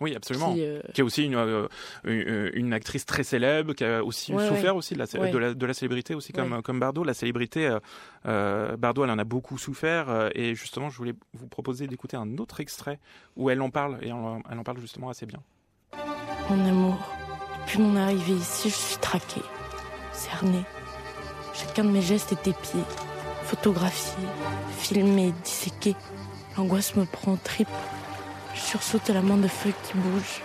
Oui, 0.00 0.14
absolument. 0.16 0.54
Qui, 0.54 0.62
euh, 0.62 0.80
qui 0.92 1.02
est 1.02 1.04
aussi 1.04 1.24
une, 1.24 1.68
une, 2.04 2.72
actrice 2.72 3.06
très 3.06 3.22
célèbre, 3.22 3.74
qui 3.74 3.84
a 3.84 4.02
aussi 4.02 4.32
souffert 4.32 4.74
aussi 4.74 4.94
de 4.94 4.98
la, 4.98 5.06
de 5.06 5.38
la, 5.38 5.54
de, 5.54 5.66
la, 5.66 5.74
célébrité, 5.74 6.14
aussi 6.14 6.32
comme, 6.32 6.62
comme 6.62 6.80
Bardot. 6.80 7.04
La 7.04 7.14
célébrité, 7.14 7.78
euh, 8.26 8.76
Bardot, 8.76 9.04
elle 9.04 9.10
en 9.10 9.18
a 9.18 9.24
beaucoup 9.24 9.58
souffert. 9.58 10.30
et 10.34 10.54
justement, 10.54 10.90
je 10.90 10.96
voulais 10.96 11.14
vous 11.34 11.46
proposer 11.46 11.86
d'écouter 11.86 12.16
un 12.16 12.38
autre 12.38 12.60
extrait 12.60 12.98
où 13.36 13.50
elle 13.50 13.60
en 13.60 13.70
parle, 13.70 13.98
et 14.02 14.08
elle 14.08 14.12
en 14.58 14.64
parle 14.64 14.80
justement 14.80 15.10
assez 15.10 15.26
bien. 15.26 15.42
Mon 16.50 16.68
amour, 16.68 16.98
depuis 17.62 17.78
mon 17.78 17.96
arrivée 17.96 18.34
ici, 18.34 18.68
je 18.68 18.74
suis 18.74 18.98
traquée, 18.98 19.40
cernée. 20.12 20.64
Chacun 21.54 21.84
de 21.84 21.88
mes 21.88 22.02
gestes 22.02 22.32
est 22.32 22.48
épié, 22.48 22.80
photographié, 23.44 24.22
filmé, 24.78 25.32
disséqué. 25.42 25.96
L'angoisse 26.56 26.96
me 26.96 27.06
prend 27.06 27.32
en 27.32 27.36
trip. 27.36 27.68
Je 28.54 28.60
sursaute 28.60 29.08
à 29.08 29.14
la 29.14 29.22
main 29.22 29.38
de 29.38 29.48
feuilles 29.48 29.74
qui 29.84 29.94
bouge. 29.96 30.42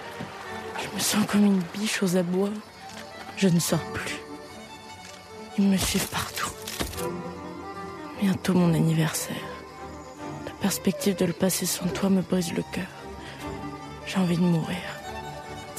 Je 0.82 0.96
me 0.96 1.00
sens 1.00 1.26
comme 1.28 1.46
une 1.46 1.62
biche 1.78 2.02
aux 2.02 2.16
abois. 2.16 2.50
Je 3.36 3.50
ne 3.50 3.60
sors 3.60 3.84
plus. 3.94 4.20
Ils 5.58 5.66
me 5.66 5.78
suivent 5.78 6.08
partout. 6.08 6.50
Bientôt 8.22 8.54
mon 8.54 8.74
anniversaire. 8.74 9.36
La 10.46 10.54
perspective 10.62 11.18
de 11.18 11.26
le 11.26 11.34
passer 11.34 11.66
sans 11.66 11.88
toi 11.88 12.10
me 12.10 12.22
brise 12.22 12.54
le 12.54 12.64
cœur. 12.72 12.88
J'ai 14.08 14.18
envie 14.18 14.38
de 14.38 14.42
mourir. 14.42 14.99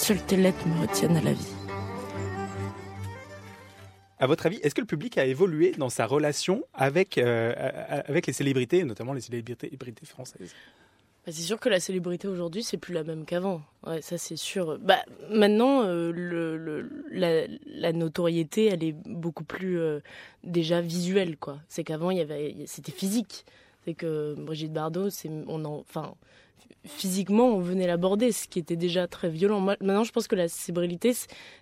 Seules 0.01 0.23
tes 0.23 0.39
lettres 0.39 0.67
me 0.67 0.81
retiennent 0.81 1.19
à 1.19 1.21
la 1.21 1.35
vie. 1.35 1.53
À 4.19 4.27
votre 4.27 4.47
avis, 4.47 4.57
est-ce 4.63 4.75
que 4.75 4.81
le 4.81 4.87
public 4.87 5.19
a 5.19 5.27
évolué 5.27 5.73
dans 5.77 5.91
sa 5.91 6.07
relation 6.07 6.65
avec, 6.73 7.19
euh, 7.19 7.53
avec 8.07 8.27
les 8.27 8.33
célébrités, 8.33 8.83
notamment 8.85 9.13
les 9.13 9.21
célébrités, 9.21 9.71
françaises? 10.05 10.55
Bah, 11.27 11.33
c'est 11.33 11.43
sûr 11.43 11.61
que 11.61 11.69
la 11.69 11.81
célébrité 11.81 12.29
aujourd'hui, 12.29 12.63
c'est 12.63 12.79
plus 12.79 12.95
la 12.95 13.05
même 13.05 13.27
qu'avant. 13.27 13.61
Ouais, 13.87 14.01
ça 14.01 14.17
c'est 14.17 14.37
sûr. 14.37 14.79
Bah, 14.79 15.05
maintenant, 15.31 15.83
euh, 15.83 16.13
le, 16.13 16.89
la, 17.11 17.93
notoriété, 17.93 18.69
elle 18.69 18.83
est 18.83 18.97
beaucoup 19.05 19.45
plus 19.45 19.79
euh, 19.79 20.01
déjà 20.45 20.81
visuelle, 20.81 21.37
quoi. 21.37 21.59
C'est 21.69 21.85
qu'avant, 21.85 22.11
il 22.11 22.17
y 22.17 22.23
avait, 22.23 22.57
c'était 22.65 22.91
physique. 22.91 23.45
C'est 23.85 23.93
que 23.93 24.35
Brigitte 24.39 24.73
Bardot, 24.73 25.11
c'est, 25.11 25.31
on 25.47 25.63
en, 25.67 25.81
enfin, 25.81 26.15
physiquement 26.85 27.49
on 27.49 27.61
venait 27.61 27.87
l'aborder, 27.87 28.33
ce 28.33 28.49
qui 28.49 28.59
était 28.59 28.77
déjà 28.77 29.07
très 29.07 29.29
violent. 29.29 29.61
maintenant, 29.61 30.05
je 30.05 30.13
pense 30.13 30.27
que 30.27 30.37
la 30.37 30.49
cébrilité, 30.49 31.13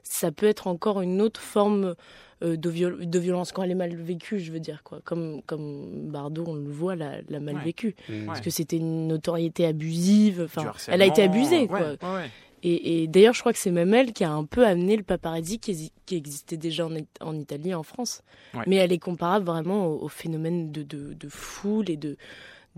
ça 0.02 0.30
peut 0.30 0.46
être 0.46 0.66
encore 0.66 1.00
une 1.00 1.20
autre 1.20 1.40
forme 1.40 1.94
euh, 2.42 2.56
de, 2.56 3.18
violence 3.18 3.50
quand 3.50 3.64
elle 3.64 3.72
est 3.72 3.76
mal 3.76 3.94
vécue, 3.96 4.38
je 4.38 4.52
veux 4.52 4.60
dire 4.60 4.82
quoi. 4.84 5.00
Comme 5.04 5.42
comme 5.42 6.10
Bardot, 6.10 6.44
on 6.46 6.54
le 6.54 6.70
voit, 6.70 6.94
l'a, 6.94 7.20
mal 7.40 7.58
vécue, 7.64 7.96
mmh. 8.08 8.26
parce 8.26 8.40
que 8.40 8.50
c'était 8.50 8.76
une 8.76 9.08
notoriété 9.08 9.66
abusive. 9.66 10.42
Enfin, 10.44 10.72
elle 10.86 11.02
a 11.02 11.06
été 11.06 11.22
abusée, 11.22 11.66
quoi. 11.66 11.96
Et, 12.64 13.06
d'ailleurs, 13.06 13.34
je 13.34 13.40
crois 13.40 13.52
que 13.52 13.58
c'est 13.58 13.70
même 13.70 13.94
elle 13.94 14.12
qui 14.12 14.24
a 14.24 14.32
un 14.32 14.44
peu 14.44 14.66
amené 14.66 14.96
le 14.96 15.04
paparazzi 15.04 15.60
qui, 15.60 15.92
existait 16.10 16.56
déjà 16.56 16.88
en, 17.20 17.36
Italie 17.38 17.70
et 17.70 17.74
en 17.74 17.84
France. 17.84 18.22
Mais 18.66 18.76
elle 18.76 18.92
est 18.92 18.98
comparable 18.98 19.46
vraiment 19.46 19.86
au, 19.86 20.08
phénomène 20.08 20.72
de 20.72 21.28
foule 21.28 21.88
et 21.90 21.96
de 21.96 22.16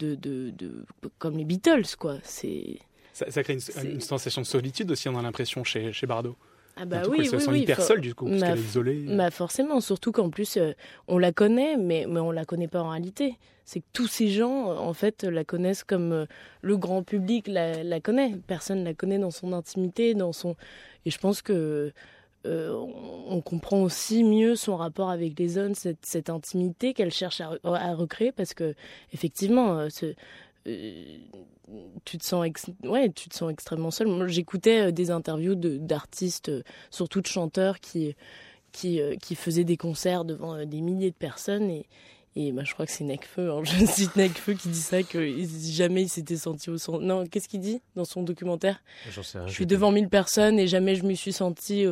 de, 0.00 0.14
de, 0.14 0.50
de, 0.50 0.84
comme 1.18 1.36
les 1.36 1.44
Beatles, 1.44 1.96
quoi. 1.98 2.16
C'est 2.22 2.78
ça, 3.12 3.42
crée 3.42 3.58
une, 3.84 4.00
sensation 4.00 4.40
de 4.40 4.46
solitude 4.46 4.90
aussi, 4.90 5.08
on 5.08 5.18
a 5.18 5.22
l'impression 5.22 5.62
chez, 5.64 5.92
chez 5.92 6.06
Bardot. 6.06 6.36
Ah 6.76 6.86
bah 6.86 7.02
oui, 7.10 7.18
elle 7.20 7.28
se 7.28 7.38
sent 7.38 7.58
hyper 7.58 7.82
seule 7.82 8.00
du 8.00 8.14
coup, 8.14 8.26
parce 8.26 8.40
qu'elle 8.40 8.58
est 8.58 8.62
isolée. 8.62 9.04
Bah 9.08 9.30
forcément, 9.30 9.80
surtout 9.80 10.12
qu'en 10.12 10.30
plus, 10.30 10.56
euh, 10.56 10.72
on 11.08 11.18
la 11.18 11.32
connaît, 11.32 11.76
mais, 11.76 12.06
mais 12.08 12.20
on 12.20 12.30
la 12.30 12.44
connaît 12.44 12.68
pas 12.68 12.80
en 12.80 12.90
réalité. 12.90 13.36
C'est 13.66 13.80
que 13.80 13.86
tous 13.92 14.06
ces 14.06 14.28
gens, 14.28 14.70
en 14.70 14.94
fait, 14.94 15.24
la 15.24 15.44
connaissent 15.44 15.84
comme 15.84 16.12
euh, 16.12 16.26
le 16.62 16.76
grand 16.76 17.02
public 17.02 17.48
la, 17.48 17.82
la 17.84 18.00
connaît. 18.00 18.34
Personne 18.46 18.84
la 18.84 18.94
connaît 18.94 19.18
dans 19.18 19.30
son 19.30 19.52
intimité, 19.52 20.14
dans 20.14 20.32
son... 20.32 20.56
Et 21.04 21.10
je 21.10 21.18
pense 21.18 21.42
que 21.42 21.92
euh, 22.46 22.72
on 22.72 23.42
comprend 23.42 23.82
aussi 23.82 24.24
mieux 24.24 24.56
son 24.56 24.76
rapport 24.76 25.10
avec 25.10 25.38
les 25.38 25.48
zones, 25.48 25.74
cette, 25.74 26.30
intimité 26.30 26.94
qu'elle 26.94 27.10
cherche 27.10 27.42
à, 27.42 27.94
recréer, 27.94 28.32
parce 28.32 28.54
que 28.54 28.74
effectivement, 29.12 29.78
euh, 29.78 29.88
euh, 30.66 31.18
tu 32.04 32.16
te 32.16 32.24
sens 32.24 32.46
ouais, 32.84 33.10
tu 33.10 33.28
te 33.28 33.34
sens 33.34 33.52
extrêmement 33.52 33.90
seul. 33.90 34.26
j'écoutais 34.26 34.90
des 34.90 35.10
interviews 35.10 35.54
d'artistes, 35.54 36.50
surtout 36.90 37.20
de 37.20 37.26
chanteurs, 37.26 37.78
qui 37.80 38.16
qui, 38.72 39.00
qui 39.20 39.34
faisaient 39.34 39.64
des 39.64 39.76
concerts 39.76 40.24
devant 40.24 40.64
des 40.64 40.80
milliers 40.80 41.10
de 41.10 41.16
personnes 41.16 41.70
et 41.70 41.86
et 42.36 42.52
bah, 42.52 42.62
je 42.64 42.72
crois 42.74 42.86
que 42.86 42.92
c'est 42.92 43.02
Necfeu, 43.02 43.50
hein. 43.50 43.60
je 43.64 43.84
cite 43.86 44.14
Necfeu 44.14 44.54
qui 44.54 44.68
dit 44.68 44.80
ça, 44.80 45.02
que 45.02 45.34
jamais 45.72 46.02
il 46.02 46.08
s'était 46.08 46.36
senti 46.36 46.70
au 46.70 46.78
son. 46.78 47.00
Non, 47.00 47.26
qu'est-ce 47.26 47.48
qu'il 47.48 47.60
dit 47.60 47.82
dans 47.96 48.04
son 48.04 48.22
documentaire? 48.22 48.80
Je 49.10 49.20
suis 49.48 49.66
devant 49.66 49.90
mille 49.90 50.08
personnes 50.08 50.60
et 50.60 50.68
jamais 50.68 50.94
je 50.94 51.02
me 51.02 51.14
suis 51.14 51.32
senti 51.32 51.86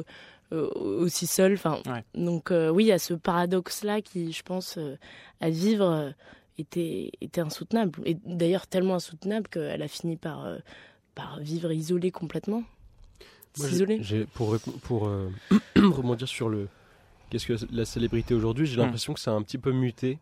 aussi 0.56 1.26
seul. 1.26 1.54
Enfin, 1.54 1.80
donc 2.14 2.50
euh, 2.50 2.70
oui, 2.70 2.84
il 2.84 2.88
y 2.88 2.92
a 2.92 2.98
ce 2.98 3.14
paradoxe-là 3.14 4.00
qui, 4.00 4.32
je 4.32 4.42
pense, 4.42 4.78
euh, 4.78 4.96
à 5.40 5.50
vivre 5.50 6.14
était, 6.58 7.10
était 7.20 7.40
insoutenable. 7.40 8.00
Et 8.04 8.14
d'ailleurs 8.24 8.66
tellement 8.66 8.94
insoutenable 8.94 9.48
qu'elle 9.48 9.82
a 9.82 9.88
fini 9.88 10.16
par, 10.16 10.46
par 11.14 11.40
vivre 11.40 11.72
isolée 11.72 12.10
complètement. 12.10 12.62
Pour, 14.34 14.56
pour 14.82 15.10
rebondir 15.76 16.28
sur 16.28 16.48
le, 16.48 16.68
qu'est-ce 17.30 17.46
que 17.46 17.54
la 17.72 17.84
célébrité 17.84 18.34
aujourd'hui, 18.34 18.66
j'ai 18.66 18.76
hmm. 18.76 18.80
l'impression 18.80 19.14
que 19.14 19.20
ça 19.20 19.32
a 19.32 19.34
un 19.34 19.42
petit 19.42 19.58
peu 19.58 19.72
muté. 19.72 20.18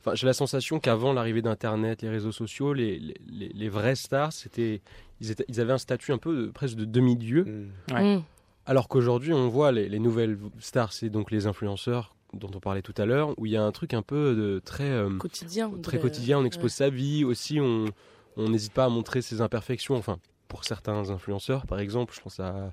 Enfin, 0.00 0.14
j'ai 0.14 0.26
la 0.26 0.32
sensation 0.32 0.80
qu'avant 0.80 1.12
l'arrivée 1.12 1.42
d'Internet, 1.42 2.02
les 2.02 2.08
réseaux 2.08 2.32
sociaux, 2.32 2.72
les, 2.72 2.98
les, 2.98 3.48
les 3.48 3.68
vraies 3.68 3.94
stars, 3.94 4.32
c'était, 4.32 4.80
ils, 5.20 5.30
étaient, 5.30 5.44
ils, 5.48 5.60
avaient 5.60 5.74
un 5.74 5.78
statut 5.78 6.12
un 6.12 6.18
peu 6.18 6.50
presque 6.52 6.76
de 6.76 6.84
demi-dieu. 6.84 7.70
Hmm. 7.90 8.20
Alors 8.66 8.88
qu'aujourd'hui, 8.88 9.32
on 9.32 9.48
voit 9.48 9.72
les, 9.72 9.98
nouvelles 9.98 10.38
stars, 10.58 10.92
c'est 10.92 11.10
donc 11.10 11.30
les 11.30 11.46
influenceurs 11.46 12.14
dont 12.32 12.50
on 12.54 12.60
parlait 12.60 12.82
tout 12.82 12.94
à 12.96 13.06
l'heure, 13.06 13.34
où 13.38 13.46
il 13.46 13.52
y 13.52 13.56
a 13.56 13.62
un 13.62 13.72
truc 13.72 13.92
un 13.92 14.02
peu 14.02 14.36
de 14.36 14.60
très 14.64 14.90
euh, 14.90 15.16
quotidien. 15.18 15.70
Très 15.82 15.98
quotidien, 15.98 16.38
on 16.38 16.44
expose 16.44 16.72
sa 16.72 16.88
vie 16.88 17.24
aussi, 17.24 17.58
on 17.58 17.92
n'hésite 18.36 18.72
pas 18.72 18.84
à 18.84 18.88
montrer 18.88 19.20
ses 19.20 19.40
imperfections. 19.40 19.96
Enfin, 19.96 20.18
pour 20.50 20.64
certains 20.64 21.10
influenceurs, 21.10 21.66
par 21.66 21.80
exemple, 21.80 22.14
je 22.14 22.20
pense 22.20 22.38
à. 22.38 22.72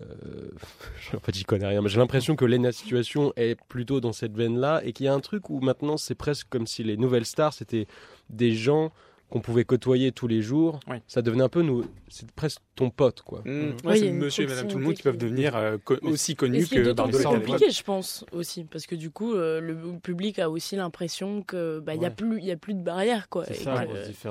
Euh, 0.00 0.48
en 1.14 1.20
fait, 1.20 1.34
j'y 1.34 1.44
connais 1.44 1.66
rien, 1.66 1.80
mais 1.80 1.88
j'ai 1.88 1.98
l'impression 1.98 2.34
que 2.34 2.44
la 2.44 2.72
Situation 2.72 3.32
est 3.36 3.56
plutôt 3.68 4.00
dans 4.00 4.12
cette 4.12 4.36
veine-là 4.36 4.82
et 4.84 4.92
qu'il 4.92 5.06
y 5.06 5.08
a 5.08 5.14
un 5.14 5.20
truc 5.20 5.48
où 5.50 5.60
maintenant 5.60 5.96
c'est 5.96 6.14
presque 6.14 6.48
comme 6.50 6.66
si 6.66 6.82
les 6.82 6.96
nouvelles 6.96 7.24
stars 7.24 7.54
c'était 7.54 7.86
des 8.28 8.52
gens 8.52 8.92
qu'on 9.30 9.40
pouvait 9.40 9.64
côtoyer 9.64 10.12
tous 10.12 10.28
les 10.28 10.40
jours, 10.40 10.78
ça 11.08 11.20
devenait 11.20 11.42
un 11.42 11.48
peu 11.48 11.62
nous, 11.62 11.84
c'est 12.08 12.30
presque 12.32 12.60
ton 12.76 12.90
pote 12.90 13.22
quoi. 13.22 13.42
Mmh. 13.44 13.74
c'est 13.94 14.12
monsieur 14.12 14.44
et 14.44 14.46
madame 14.46 14.68
tout 14.68 14.78
le 14.78 14.84
monde 14.84 14.94
qui 14.94 15.02
peuvent 15.02 15.16
devenir 15.16 15.56
euh, 15.56 15.78
aussi 16.02 16.36
connus 16.36 16.68
que 16.68 16.92
Bardot. 16.92 17.18
C'est 17.18 17.24
compliqué, 17.24 17.70
je 17.70 17.82
pense 17.82 18.24
aussi, 18.32 18.64
parce 18.64 18.86
que 18.86 18.94
du 18.94 19.10
coup, 19.10 19.34
euh, 19.34 19.60
le 19.60 19.76
public 19.98 20.38
a 20.38 20.48
aussi 20.48 20.76
l'impression 20.76 21.42
que 21.42 21.80
bah 21.80 21.94
il 21.94 22.02
y 22.02 22.06
a 22.06 22.10
plus, 22.10 22.38
il 22.38 22.44
y 22.44 22.52
a 22.52 22.56
plus 22.56 22.74
de 22.74 22.82
barrières 22.82 23.28
quoi. 23.28 23.44
C'est 23.46 23.54
ça, 23.54 23.84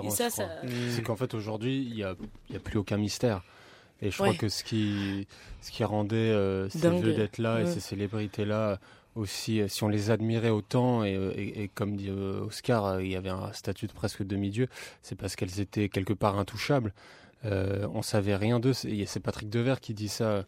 ça, 0.09 0.29
ça... 0.29 0.49
c'est 0.89 1.01
qu'en 1.01 1.15
fait 1.15 1.33
aujourd'hui 1.33 1.85
il 1.89 1.97
y 1.97 2.03
a, 2.03 2.15
y 2.49 2.55
a 2.55 2.59
plus 2.59 2.77
aucun 2.77 2.97
mystère. 2.97 3.43
Et 4.01 4.11
je 4.11 4.17
crois 4.17 4.33
que 4.33 4.49
ce 4.49 4.63
qui, 4.63 5.27
ce 5.61 5.71
qui 5.71 5.83
rendait 5.83 6.15
euh, 6.15 6.69
ces 6.69 6.89
vedettes 6.89 7.37
là 7.37 7.61
et 7.61 7.65
ces 7.65 7.79
célébrités 7.79 8.45
là 8.45 8.79
aussi, 9.15 9.61
euh, 9.61 9.67
si 9.67 9.83
on 9.83 9.87
les 9.87 10.11
admirait 10.11 10.49
autant, 10.49 11.03
et, 11.03 11.15
euh, 11.15 11.67
comme 11.73 11.95
dit 11.95 12.09
euh, 12.09 12.41
Oscar, 12.41 13.01
il 13.01 13.11
y 13.11 13.15
avait 13.15 13.29
un 13.29 13.51
statut 13.53 13.87
de 13.87 13.93
presque 13.93 14.23
demi-dieu, 14.23 14.67
c'est 15.01 15.15
parce 15.15 15.35
qu'elles 15.35 15.59
étaient 15.59 15.89
quelque 15.89 16.13
part 16.13 16.37
intouchables. 16.37 16.93
Euh, 17.45 17.87
on 17.93 18.01
savait 18.01 18.35
rien 18.35 18.59
d'eux. 18.59 18.73
C'est 18.73 19.19
Patrick 19.19 19.49
Devers 19.49 19.79
qui 19.79 19.93
dit 19.93 20.09
ça, 20.09 20.45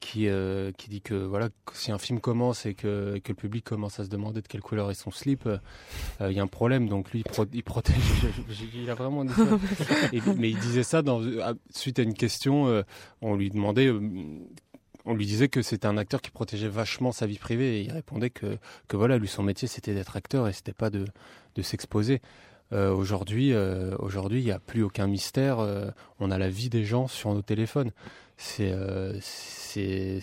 qui, 0.00 0.26
qui 0.78 0.88
dit 0.88 1.02
que 1.02 1.14
voilà, 1.14 1.50
si 1.74 1.92
un 1.92 1.98
film 1.98 2.18
commence 2.18 2.64
et 2.64 2.72
que, 2.72 3.18
que, 3.22 3.28
le 3.28 3.34
public 3.34 3.62
commence 3.62 4.00
à 4.00 4.04
se 4.04 4.08
demander 4.08 4.40
de 4.40 4.48
quelle 4.48 4.62
couleur 4.62 4.90
est 4.90 4.94
son 4.94 5.10
slip, 5.10 5.46
il 6.20 6.32
y 6.32 6.40
a 6.40 6.42
un 6.42 6.46
problème. 6.46 6.88
Donc 6.88 7.12
lui, 7.12 7.22
il, 7.52 7.62
protège. 7.62 7.94
il 8.74 8.88
a 8.88 8.94
vraiment 8.94 9.26
dit 9.26 9.34
ça. 9.34 9.58
mais 10.38 10.48
il 10.48 10.58
disait 10.58 10.82
ça 10.82 11.02
dans, 11.02 11.20
suite 11.74 11.98
à 11.98 12.02
une 12.02 12.14
question. 12.14 12.82
on 13.20 13.36
lui 13.36 13.50
demandait 13.50 13.92
on 15.04 15.14
lui 15.14 15.26
disait 15.26 15.48
que 15.48 15.62
c'était 15.62 15.86
un 15.86 15.96
acteur 15.96 16.20
qui 16.20 16.30
protégeait 16.30 16.68
vachement 16.68 17.12
sa 17.12 17.26
vie 17.26 17.38
privée 17.38 17.78
et 17.78 17.82
il 17.82 17.92
répondait 17.92 18.30
que, 18.30 18.58
voilà, 18.92 19.18
lui 19.18 19.28
son 19.28 19.42
métier 19.42 19.68
c'était 19.68 19.94
d'être 19.94 20.16
acteur 20.16 20.48
et 20.48 20.52
c'était 20.52 20.72
pas 20.72 20.90
de, 20.90 21.06
s'exposer. 21.62 22.20
Euh, 22.72 22.92
aujourd'hui, 22.94 23.52
euh, 23.52 23.96
aujourd'hui, 23.98 24.40
il 24.40 24.44
n'y 24.44 24.52
a 24.52 24.60
plus 24.60 24.82
aucun 24.82 25.06
mystère. 25.06 25.58
Euh, 25.58 25.90
on 26.20 26.30
a 26.30 26.38
la 26.38 26.48
vie 26.48 26.70
des 26.70 26.84
gens 26.84 27.06
sur 27.08 27.34
nos 27.34 27.42
téléphones. 27.42 27.90
C'est, 28.42 28.74
c'est, 29.20 30.18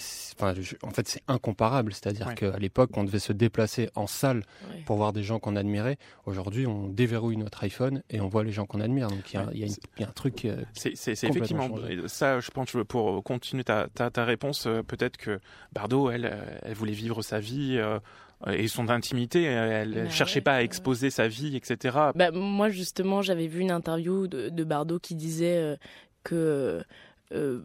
en 0.81 0.89
fait, 0.89 1.07
c'est 1.07 1.21
incomparable. 1.27 1.93
C'est-à-dire 1.93 2.33
qu'à 2.33 2.57
l'époque, 2.57 2.89
on 2.97 3.03
devait 3.03 3.19
se 3.19 3.31
déplacer 3.31 3.89
en 3.93 4.07
salle 4.07 4.43
pour 4.85 4.97
voir 4.97 5.13
des 5.13 5.21
gens 5.21 5.37
qu'on 5.39 5.55
admirait. 5.55 5.97
Aujourd'hui, 6.25 6.65
on 6.65 6.87
déverrouille 6.87 7.37
notre 7.37 7.63
iPhone 7.63 8.01
et 8.09 8.19
on 8.19 8.27
voit 8.27 8.43
les 8.43 8.51
gens 8.51 8.65
qu'on 8.65 8.81
admire. 8.81 9.07
Donc 9.07 9.33
il 9.33 9.39
y, 9.53 10.01
y, 10.01 10.03
a 10.03 10.07
un 10.07 10.11
truc. 10.11 10.47
c'est, 10.73 10.93
effectivement 11.11 11.69
ça. 12.07 12.39
Je 12.39 12.49
pense 12.49 12.75
pour 12.87 13.23
continuer 13.23 13.63
ta, 13.63 13.87
ta, 13.87 14.09
ta 14.09 14.25
réponse, 14.25 14.67
peut-être 14.87 15.17
que 15.17 15.39
Bardot, 15.73 16.09
elle, 16.09 16.35
elle 16.63 16.73
voulait 16.73 16.93
vivre 16.93 17.21
sa 17.21 17.39
vie 17.39 17.79
et 18.47 18.67
son 18.67 18.89
intimité. 18.89 19.43
Elle 19.43 19.89
ne 19.91 20.03
bah 20.05 20.09
cherchait 20.09 20.41
pas 20.41 20.55
à 20.55 20.61
exposer 20.63 21.09
sa 21.09 21.27
vie, 21.27 21.55
etc. 21.55 21.97
Bah, 22.15 22.31
moi, 22.31 22.69
justement, 22.69 23.21
j'avais 23.21 23.47
vu 23.47 23.61
une 23.61 23.71
interview 23.71 24.27
de, 24.27 24.49
de 24.49 24.63
Bardot 24.63 24.99
qui 24.99 25.15
disait 25.15 25.57
euh, 25.57 25.75
que 26.23 26.83
euh, 27.33 27.61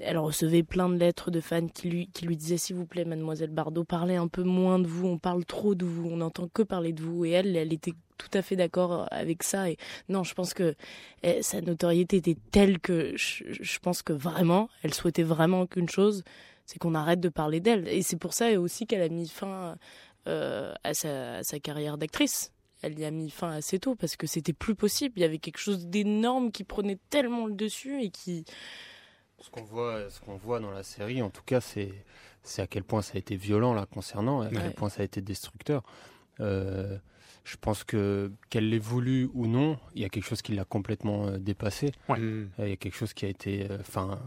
elle 0.00 0.18
recevait 0.18 0.62
plein 0.62 0.88
de 0.88 0.96
lettres 0.96 1.30
de 1.30 1.40
fans 1.40 1.68
qui 1.68 1.88
lui, 1.88 2.08
qui 2.08 2.26
lui 2.26 2.36
disaient 2.36 2.56
s'il 2.56 2.76
vous 2.76 2.86
plaît 2.86 3.04
mademoiselle 3.04 3.50
Bardot 3.50 3.84
parlez 3.84 4.16
un 4.16 4.28
peu 4.28 4.42
moins 4.42 4.78
de 4.78 4.86
vous 4.86 5.06
on 5.06 5.18
parle 5.18 5.44
trop 5.44 5.74
de 5.74 5.84
vous 5.84 6.08
on 6.08 6.16
n'entend 6.16 6.48
que 6.52 6.62
parler 6.62 6.92
de 6.92 7.02
vous 7.02 7.24
et 7.24 7.30
elle 7.30 7.56
elle 7.56 7.72
était 7.72 7.94
tout 8.18 8.30
à 8.32 8.42
fait 8.42 8.56
d'accord 8.56 9.06
avec 9.12 9.44
ça 9.44 9.70
et 9.70 9.76
non 10.08 10.24
je 10.24 10.34
pense 10.34 10.54
que 10.54 10.74
eh, 11.22 11.40
sa 11.42 11.60
notoriété 11.60 12.16
était 12.16 12.36
telle 12.50 12.80
que 12.80 13.12
je, 13.16 13.44
je, 13.48 13.78
pense 13.78 14.02
que 14.02 14.12
vraiment 14.12 14.68
elle 14.82 14.92
souhaitait 14.92 15.22
vraiment 15.22 15.66
qu'une 15.66 15.88
chose 15.88 16.24
c'est 16.64 16.78
qu'on 16.78 16.96
arrête 16.96 17.20
de 17.20 17.28
parler 17.28 17.60
d'elle 17.60 17.86
et 17.86 18.02
c'est 18.02 18.16
pour 18.16 18.34
ça 18.34 18.58
aussi 18.58 18.86
qu'elle 18.86 19.02
a 19.02 19.08
mis 19.08 19.28
fin 19.28 19.76
euh, 20.28 20.74
à, 20.82 20.92
sa, 20.92 21.44
sa 21.44 21.60
carrière 21.60 21.98
d'actrice. 21.98 22.52
Elle 22.82 22.98
y 22.98 23.04
a 23.04 23.12
mis 23.12 23.30
fin 23.30 23.52
assez 23.52 23.78
tôt 23.78 23.94
parce 23.94 24.16
que 24.16 24.26
c'était 24.26 24.52
plus 24.52 24.74
possible. 24.74 25.14
Il 25.18 25.20
y 25.20 25.24
avait 25.24 25.38
quelque 25.38 25.58
chose 25.58 25.86
d'énorme 25.86 26.50
qui 26.50 26.64
prenait 26.64 26.98
tellement 27.10 27.46
le 27.46 27.54
dessus 27.54 28.02
et 28.02 28.10
qui. 28.10 28.44
Ce 29.40 29.50
qu'on 29.50 29.64
voit, 29.64 30.08
ce 30.10 30.20
qu'on 30.20 30.36
voit 30.36 30.60
dans 30.60 30.70
la 30.70 30.82
série, 30.82 31.22
en 31.22 31.30
tout 31.30 31.42
cas, 31.44 31.60
c'est 31.60 31.92
c'est 32.42 32.62
à 32.62 32.66
quel 32.66 32.84
point 32.84 33.02
ça 33.02 33.12
a 33.16 33.18
été 33.18 33.36
violent 33.36 33.74
là 33.74 33.86
concernant, 33.86 34.42
à 34.42 34.48
quel 34.48 34.72
point 34.74 34.88
ça 34.88 35.02
a 35.02 35.04
été 35.04 35.20
destructeur. 35.20 35.82
Euh, 36.40 36.96
je 37.44 37.56
pense 37.56 37.84
que 37.84 38.32
qu'elle 38.50 38.68
l'ait 38.70 38.78
voulu 38.78 39.30
ou 39.34 39.46
non, 39.46 39.78
il 39.94 40.02
y 40.02 40.04
a 40.04 40.08
quelque 40.08 40.24
chose 40.24 40.42
qui 40.42 40.52
l'a 40.54 40.64
complètement 40.64 41.26
euh, 41.26 41.38
dépassé. 41.38 41.92
Il 42.08 42.48
y 42.58 42.72
a 42.72 42.76
quelque 42.76 42.94
chose 42.94 43.14
qui 43.14 43.24
a 43.24 43.28
été, 43.28 43.66
enfin, 43.80 44.20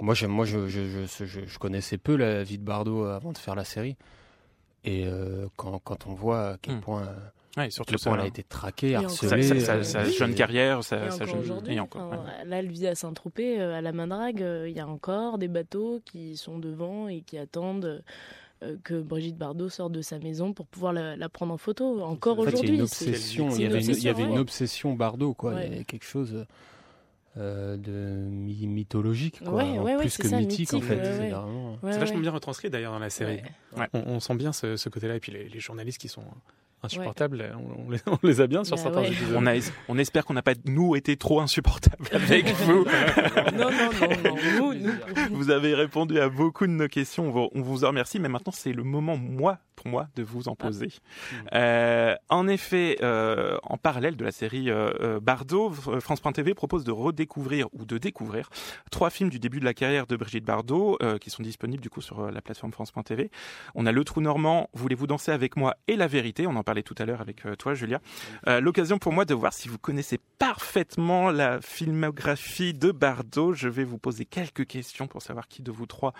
moi, 0.00 0.14
moi, 0.26 0.44
je, 0.44 0.68
je, 0.68 1.06
je, 1.06 1.24
je, 1.26 1.58
connaissais 1.58 1.98
peu 1.98 2.16
la 2.16 2.42
vie 2.42 2.58
de 2.58 2.64
Bardot 2.64 3.04
avant 3.04 3.32
de 3.32 3.38
faire 3.38 3.54
la 3.54 3.64
série. 3.64 3.96
Et 4.84 5.06
euh, 5.06 5.46
quand, 5.56 5.78
quand, 5.78 6.06
on 6.06 6.14
voit 6.14 6.50
à 6.50 6.58
quel 6.60 6.76
hmm. 6.76 6.80
point, 6.80 7.08
ouais, 7.56 7.70
surtout 7.70 7.94
point 8.02 8.14
elle 8.14 8.20
a 8.20 8.26
été 8.26 8.42
traquée, 8.42 8.94
harcelée. 8.94 9.60
Sa, 9.60 9.82
sa, 9.82 10.04
jeune 10.04 10.34
carrière, 10.34 10.82
sa, 10.84 11.10
jeune 11.10 11.38
aujourd'hui. 11.38 11.76
Là, 11.76 12.58
elle 12.58 12.70
vit 12.70 12.86
à 12.86 12.94
Saint-Tropez, 12.94 13.60
euh, 13.60 13.78
à 13.78 13.80
la 13.80 13.92
Mandrague. 13.92 14.42
Euh, 14.42 14.68
il 14.68 14.76
y 14.76 14.80
a 14.80 14.86
encore 14.86 15.38
des 15.38 15.48
bateaux 15.48 16.00
qui 16.04 16.36
sont 16.36 16.58
devant 16.58 17.08
et 17.08 17.20
qui 17.22 17.38
attendent 17.38 18.02
que 18.84 19.00
Brigitte 19.00 19.36
Bardot 19.36 19.68
sorte 19.68 19.90
de 19.90 20.02
sa 20.02 20.20
maison 20.20 20.52
pour 20.52 20.66
pouvoir 20.66 20.92
la, 20.92 21.28
prendre 21.28 21.52
en 21.52 21.58
photo. 21.58 22.00
Encore 22.02 22.38
aujourd'hui. 22.38 22.74
Il 22.74 22.76
y, 22.76 22.82
obsession. 22.82 23.50
il 23.50 23.62
y 23.62 23.66
avait, 23.66 23.84
une, 23.84 23.90
il 23.90 24.02
y 24.04 24.08
avait 24.08 24.22
une 24.22 24.38
obsession 24.38 24.94
Bardot, 24.94 25.34
quoi. 25.34 25.54
Il 25.54 25.70
y 25.70 25.74
avait 25.74 25.84
quelque 25.84 26.06
chose. 26.06 26.46
Euh, 27.38 27.78
de 27.78 28.28
mythologique, 28.66 29.42
quoi. 29.42 29.64
plus 29.98 30.18
que 30.18 30.36
mythique, 30.36 30.74
en 30.74 30.82
fait. 30.82 31.02
C'est 31.82 31.98
vachement 31.98 32.18
bien 32.18 32.30
retranscrit 32.30 32.68
d'ailleurs 32.68 32.92
dans 32.92 32.98
la 32.98 33.08
série. 33.08 33.40
On, 33.94 34.20
sent 34.20 34.34
bien 34.34 34.52
ce, 34.52 34.76
ce 34.76 34.88
côté-là, 34.90 35.16
et 35.16 35.20
puis 35.20 35.32
les, 35.32 35.48
les, 35.48 35.60
journalistes 35.60 35.98
qui 35.98 36.08
sont 36.08 36.24
insupportables. 36.82 37.54
On, 37.56 37.90
les, 37.90 37.98
on, 38.06 38.18
les, 38.22 38.40
a 38.40 38.46
bien 38.46 38.64
sur 38.64 38.76
bah 38.76 38.82
certains 38.82 39.02
épisodes. 39.02 39.36
On, 39.36 39.46
a, 39.46 39.54
on 39.88 39.98
espère 39.98 40.24
qu'on 40.24 40.34
n'a 40.34 40.42
pas, 40.42 40.54
nous, 40.64 40.96
été 40.96 41.16
trop 41.16 41.40
insupportables 41.40 42.08
avec 42.12 42.48
vous. 42.48 42.84
non, 43.54 43.70
non, 43.70 43.90
non, 44.00 44.74
non. 44.74 44.92
Vous 45.30 45.50
avez 45.50 45.74
répondu 45.74 46.18
à 46.18 46.28
beaucoup 46.28 46.66
de 46.66 46.72
nos 46.72 46.88
questions. 46.88 47.28
On 47.28 47.30
vous, 47.30 47.48
on 47.54 47.62
vous 47.62 47.84
en 47.84 47.88
remercie. 47.88 48.18
Mais 48.18 48.28
maintenant, 48.28 48.52
c'est 48.52 48.72
le 48.72 48.82
moment, 48.82 49.16
moi, 49.16 49.58
pour 49.76 49.88
moi, 49.88 50.08
de 50.16 50.22
vous 50.22 50.48
en 50.48 50.54
poser. 50.54 50.88
Ah. 51.50 51.58
Euh, 51.58 52.14
en 52.28 52.48
effet, 52.48 52.98
euh, 53.02 53.56
en 53.62 53.78
parallèle 53.78 54.16
de 54.16 54.24
la 54.24 54.32
série 54.32 54.70
euh, 54.70 54.90
euh 55.00 55.20
Bardot, 55.20 55.70
France.tv 55.72 56.54
propose 56.54 56.84
de 56.84 56.92
redécouvrir 56.92 57.68
ou 57.72 57.84
de 57.84 57.98
découvrir 57.98 58.48
trois 58.90 59.10
films 59.10 59.30
du 59.30 59.38
début 59.38 59.60
de 59.60 59.64
la 59.64 59.74
carrière 59.74 60.06
de 60.06 60.16
Brigitte 60.16 60.44
Bardot 60.44 60.98
euh, 61.02 61.18
qui 61.18 61.30
sont 61.30 61.42
disponibles 61.42 61.82
du 61.82 61.90
coup 61.90 62.00
sur 62.00 62.30
la 62.30 62.40
plateforme 62.40 62.72
France.tv. 62.72 63.30
On 63.74 63.86
a 63.86 63.92
Le 63.92 64.04
Trou 64.04 64.20
Normand, 64.20 64.68
Voulez-vous 64.74 65.06
danser 65.06 65.32
avec 65.32 65.56
moi 65.56 65.76
et 65.88 65.96
La 65.96 66.06
Vérité? 66.06 66.46
On 66.46 66.56
en 66.56 66.62
parlait 66.72 66.82
tout 66.82 66.94
à 66.96 67.04
l'heure 67.04 67.20
avec 67.20 67.44
euh, 67.44 67.54
toi, 67.54 67.74
Julia. 67.74 68.00
Euh, 68.46 68.58
l'occasion 68.62 68.96
pour 68.96 69.12
moi 69.12 69.26
de 69.26 69.34
voir 69.34 69.52
si 69.52 69.68
vous 69.68 69.76
connaissez 69.76 70.18
parfaitement 70.38 71.30
la 71.30 71.60
filmographie 71.60 72.72
de 72.72 72.92
Bardot. 72.92 73.52
Je 73.52 73.68
vais 73.68 73.84
vous 73.84 73.98
poser 73.98 74.24
quelques 74.24 74.66
questions 74.66 75.06
pour 75.06 75.20
savoir 75.20 75.48
qui 75.48 75.60
de 75.60 75.70
vous 75.70 75.84
trois 75.84 76.14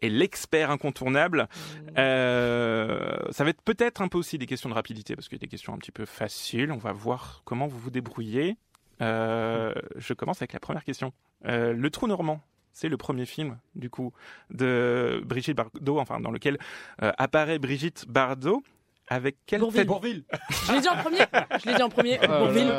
est 0.00 0.08
l'expert 0.08 0.70
incontournable. 0.70 1.48
Mmh. 1.48 1.90
Euh, 1.98 3.16
ça 3.30 3.42
va 3.42 3.50
être 3.50 3.62
peut-être 3.62 4.00
un 4.00 4.06
peu 4.06 4.16
aussi 4.16 4.38
des 4.38 4.46
questions 4.46 4.68
de 4.68 4.74
rapidité 4.74 5.16
parce 5.16 5.28
qu'il 5.28 5.38
y 5.38 5.40
a 5.40 5.44
des 5.44 5.48
questions 5.48 5.74
un 5.74 5.78
petit 5.78 5.90
peu 5.90 6.04
faciles. 6.04 6.70
On 6.70 6.78
va 6.78 6.92
voir 6.92 7.42
comment 7.44 7.66
vous 7.66 7.78
vous 7.80 7.90
débrouillez. 7.90 8.56
je 9.00 10.12
commence 10.12 10.40
avec 10.40 10.52
la 10.52 10.60
première 10.60 10.84
question. 10.84 11.12
le 11.42 11.88
trou 11.88 12.06
normand, 12.06 12.40
c'est 12.72 12.88
le 12.88 12.96
premier 12.96 13.26
film, 13.26 13.58
du 13.74 13.90
coup, 13.90 14.12
de 14.50 15.20
Brigitte 15.24 15.56
Bardot, 15.56 15.98
enfin, 15.98 16.20
dans 16.20 16.30
lequel 16.30 16.58
apparaît 16.98 17.58
Brigitte 17.58 18.06
Bardot. 18.06 18.62
Avec 19.08 19.36
quelle 19.46 19.60
Bourville. 19.60 19.86
Bourville. 19.86 20.24
Je 20.50 20.72
l'ai 20.72 20.80
dit 20.80 20.88
en 20.88 20.96
premier. 20.96 21.18
Je 21.62 21.70
l'ai 21.70 21.76
dit 21.76 21.82
en 21.82 21.88
premier. 21.88 22.18
Oh 22.24 22.26
Bourville. 22.26 22.72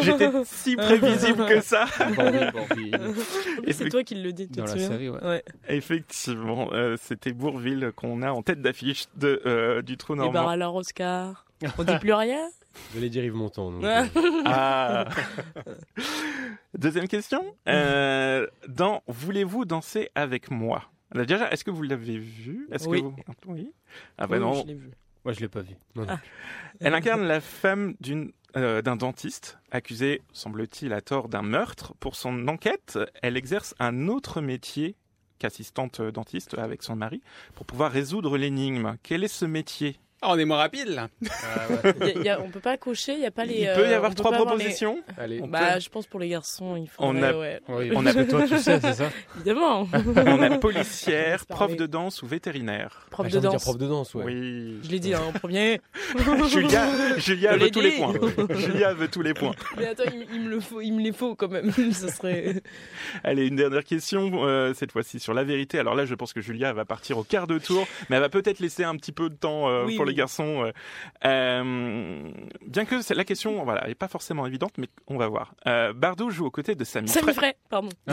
J'étais 0.00 0.30
si 0.44 0.74
prévisible 0.74 1.46
que 1.46 1.60
ça. 1.60 1.86
Bourville, 2.14 2.50
Bourville. 2.52 3.14
C'est 3.70 3.88
toi 3.88 4.02
qui 4.02 4.16
le 4.16 4.32
dis. 4.32 4.48
Dans 4.48 4.64
la 4.64 4.78
série, 4.78 5.08
ouais. 5.08 5.22
ouais. 5.22 5.44
Effectivement, 5.68 6.70
euh, 6.72 6.96
c'était 7.00 7.32
Bourville 7.32 7.92
qu'on 7.94 8.22
a 8.22 8.32
en 8.32 8.42
tête 8.42 8.60
d'affiche 8.60 9.06
de 9.16 9.40
euh, 9.46 9.82
du 9.82 9.96
trou 9.96 10.16
normand. 10.16 10.32
Et 10.32 10.44
ben 10.44 10.50
alors 10.50 10.74
Oscar, 10.74 11.46
on 11.78 11.84
dit 11.84 11.98
plus 11.98 12.12
rien. 12.12 12.48
Je 12.94 13.00
vais 13.00 13.08
dire 13.08 13.24
Yves 13.24 13.34
Montand. 13.34 13.72
Donc... 13.72 13.84
ah. 14.46 15.08
Deuxième 16.78 17.08
question. 17.08 17.54
Euh, 17.68 18.46
dans 18.68 19.02
Voulez-vous 19.06 19.64
danser 19.64 20.10
avec 20.14 20.50
moi? 20.50 20.84
Déjà, 21.14 21.50
est-ce 21.50 21.64
que 21.64 21.70
vous 21.70 21.82
l'avez 21.82 22.18
vu? 22.18 22.68
Est-ce 22.70 22.88
oui. 22.88 23.02
Que 23.02 23.06
vous... 23.06 23.16
oui. 23.48 23.72
Ah 24.18 24.26
ben 24.26 24.40
non. 24.40 24.54
Je 24.54 24.66
l'ai 24.66 24.74
vu. 24.74 24.90
Moi, 25.24 25.34
je 25.34 25.40
l'ai 25.40 25.48
pas 25.48 25.60
vu. 25.60 25.74
Non, 25.94 26.06
ah. 26.08 26.18
Elle 26.80 26.94
incarne 26.94 27.22
la 27.22 27.40
femme 27.40 27.94
d'une 28.00 28.32
euh, 28.56 28.82
d'un 28.82 28.96
dentiste 28.96 29.58
accusé, 29.70 30.22
semble-t-il, 30.32 30.92
à 30.92 31.00
tort 31.00 31.28
d'un 31.28 31.42
meurtre. 31.42 31.94
Pour 32.00 32.16
son 32.16 32.48
enquête, 32.48 32.98
elle 33.22 33.36
exerce 33.36 33.76
un 33.78 34.08
autre 34.08 34.40
métier 34.40 34.96
qu'assistante 35.38 36.00
dentiste 36.00 36.58
avec 36.58 36.82
son 36.82 36.96
mari 36.96 37.22
pour 37.54 37.64
pouvoir 37.64 37.92
résoudre 37.92 38.36
l'énigme. 38.36 38.96
Quel 39.04 39.22
est 39.22 39.28
ce 39.28 39.44
métier? 39.44 40.00
Ah, 40.22 40.28
on 40.32 40.38
est 40.38 40.44
moins 40.44 40.58
rapide 40.58 40.88
là. 40.88 41.08
Ah, 41.42 41.66
ouais. 41.88 42.14
y 42.22 42.28
a, 42.28 42.40
on 42.40 42.50
peut 42.50 42.60
pas 42.60 42.76
cocher, 42.76 43.14
il 43.14 43.20
y 43.20 43.26
a 43.26 43.30
pas 43.30 43.44
les. 43.44 43.62
Il 43.62 43.72
peut 43.74 43.88
y 43.88 43.94
avoir 43.94 44.14
trois 44.14 44.32
propositions. 44.32 45.02
Les... 45.16 45.22
Allez, 45.22 45.40
bah, 45.40 45.78
je 45.78 45.88
pense 45.88 46.06
pour 46.06 46.20
les 46.20 46.28
garçons, 46.28 46.76
il 46.76 46.88
faut. 46.88 47.02
On 47.02 47.20
a, 47.22 47.32
ouais. 47.32 47.60
oui, 47.68 47.90
on 47.96 48.04
a 48.04 48.12
toi, 48.12 48.46
tu 48.46 48.58
sais, 48.58 48.78
c'est 48.80 48.92
ça. 48.92 49.10
Évidemment. 49.36 49.88
on 50.16 50.42
a 50.42 50.50
policière, 50.58 51.46
prof 51.46 51.74
de 51.74 51.86
danse 51.86 52.22
ou 52.22 52.26
vétérinaire. 52.26 53.06
Prof 53.10 53.26
ah, 53.28 53.34
de 53.34 53.40
danse. 53.40 53.62
prof 53.62 53.78
de 53.78 53.86
danse, 53.86 54.14
ouais. 54.14 54.24
Oui. 54.24 54.78
Je 54.82 54.90
l'ai 54.90 54.98
dit 54.98 55.14
hein, 55.14 55.22
en 55.26 55.32
premier. 55.32 55.80
Julia, 56.48 57.18
Julia 57.18 57.56
veut 57.56 57.70
tous 57.70 57.80
les 57.80 57.92
points. 57.92 58.12
Julia 58.50 58.92
veut 58.92 59.08
tous 59.08 59.22
les 59.22 59.34
points. 59.34 59.54
Mais 59.78 59.86
attends, 59.86 60.04
il, 60.12 60.26
il, 60.34 60.42
me 60.42 60.50
le 60.50 60.60
faut, 60.60 60.80
il 60.80 60.92
me 60.92 61.00
les 61.00 61.12
faut 61.12 61.34
quand 61.34 61.48
même. 61.48 61.72
Ce 61.72 62.08
serait. 62.08 62.62
Allez, 63.24 63.46
une 63.46 63.56
dernière 63.56 63.84
question 63.84 64.44
euh, 64.44 64.74
cette 64.74 64.92
fois-ci 64.92 65.18
sur 65.18 65.34
la 65.34 65.44
vérité. 65.44 65.78
Alors 65.78 65.94
là, 65.94 66.04
je 66.04 66.14
pense 66.14 66.32
que 66.32 66.40
Julia 66.40 66.72
va 66.72 66.84
partir 66.84 67.18
au 67.18 67.24
quart 67.24 67.46
de 67.46 67.58
tour, 67.58 67.86
mais 68.08 68.16
elle 68.16 68.22
va 68.22 68.28
peut-être 68.28 68.60
laisser 68.60 68.84
un 68.84 68.96
petit 68.96 69.12
peu 69.12 69.28
de 69.28 69.34
temps 69.34 69.68
euh, 69.68 69.84
oui, 69.86 69.96
pour 69.96 70.06
oui. 70.06 70.09
Les 70.10 70.14
garçons. 70.16 70.64
Euh, 70.64 70.72
euh, 71.24 72.30
bien 72.66 72.84
que 72.84 73.14
la 73.14 73.24
question, 73.24 73.64
voilà, 73.64 73.86
n'est 73.86 73.94
pas 73.94 74.08
forcément 74.08 74.46
évidente, 74.46 74.72
mais 74.78 74.88
on 75.06 75.16
va 75.16 75.28
voir. 75.28 75.54
Euh, 75.66 75.92
Bardot 75.92 76.30
joue 76.30 76.46
aux 76.46 76.50
côtés 76.50 76.74
de 76.74 76.84
Samy, 76.84 77.08
Samy 77.08 77.32
Frey. 77.32 77.56
pardon. 77.68 77.88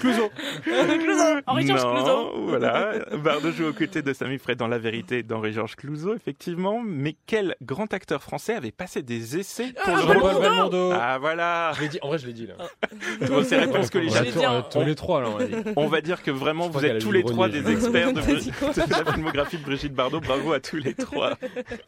Clouseau. 0.00 0.30
Clouseau. 0.62 1.40
Henri-Georges 1.46 1.82
Clouseau. 1.82 2.46
Voilà. 2.48 2.92
Bardot 3.16 3.52
joue 3.52 3.66
aux 3.68 3.72
côtés 3.72 4.02
de 4.02 4.12
Samy 4.12 4.38
Frey 4.38 4.54
dans 4.54 4.68
La 4.68 4.78
Vérité 4.78 5.22
d'Henri-Georges 5.22 5.76
Clouseau, 5.76 6.14
effectivement. 6.14 6.80
Mais 6.84 7.16
quel 7.26 7.56
grand 7.62 7.92
acteur 7.92 8.22
français 8.22 8.54
avait 8.54 8.70
passé 8.70 9.02
des 9.02 9.38
essais 9.38 9.72
pour 9.72 9.94
ah, 9.94 10.12
le 10.12 10.18
rôle 10.18 10.40
Belmondo. 10.40 10.92
Ah 10.92 11.18
voilà. 11.18 11.72
Je 11.80 11.86
dit, 11.86 11.98
en 12.02 12.08
vrai, 12.08 12.18
je 12.18 12.26
l'ai 12.26 12.32
dit 12.32 12.46
là. 12.46 12.54
Bon, 13.26 13.42
c'est 13.44 13.58
réponse 13.58 13.90
que 13.90 13.98
les 13.98 14.08
gens. 14.08 14.62
Tous 14.70 14.82
les 14.82 14.94
trois, 14.94 15.20
là, 15.20 15.28
on, 15.76 15.86
va 15.86 16.00
dire 16.00 16.22
que 16.22 16.30
vraiment, 16.30 16.68
vous 16.68 16.84
êtes 16.84 17.00
tous 17.00 17.12
les 17.12 17.24
trois 17.24 17.48
des 17.48 17.70
experts 17.70 18.12
de, 18.12 18.20
de 18.20 19.04
la 19.04 19.12
filmographie 19.12 19.58
de 19.58 19.64
Brigitte 19.64 19.89
Bardot. 19.94 20.20
Bravo 20.20 20.52
à 20.52 20.60
tous 20.60 20.76
les 20.76 20.94
trois. 20.94 21.38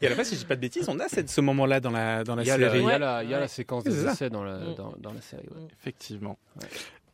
Et 0.01 0.07
à 0.07 0.09
la 0.09 0.15
base, 0.15 0.27
si 0.27 0.35
je 0.35 0.39
dis 0.41 0.45
pas 0.45 0.55
de 0.55 0.61
bêtises, 0.61 0.89
on 0.89 0.99
a 0.99 1.07
cette, 1.07 1.29
ce 1.29 1.41
moment-là 1.41 1.79
dans 1.79 1.91
la, 1.91 2.23
dans 2.23 2.35
la 2.35 2.43
il 2.43 2.47
y 2.47 2.51
a 2.51 2.57
série. 2.57 2.79
Il, 2.79 2.85
y 2.85 2.91
a 2.91 2.99
la, 2.99 3.23
il 3.23 3.29
y 3.29 3.33
a 3.33 3.39
la 3.39 3.47
séquence 3.47 3.83
des 3.83 4.05
essais 4.05 4.29
dans 4.29 4.43
la, 4.43 4.57
dans, 4.75 4.93
dans 4.97 5.13
la 5.13 5.21
série. 5.21 5.47
Ouais. 5.47 5.67
Effectivement. 5.79 6.37
Ouais. 6.61 6.67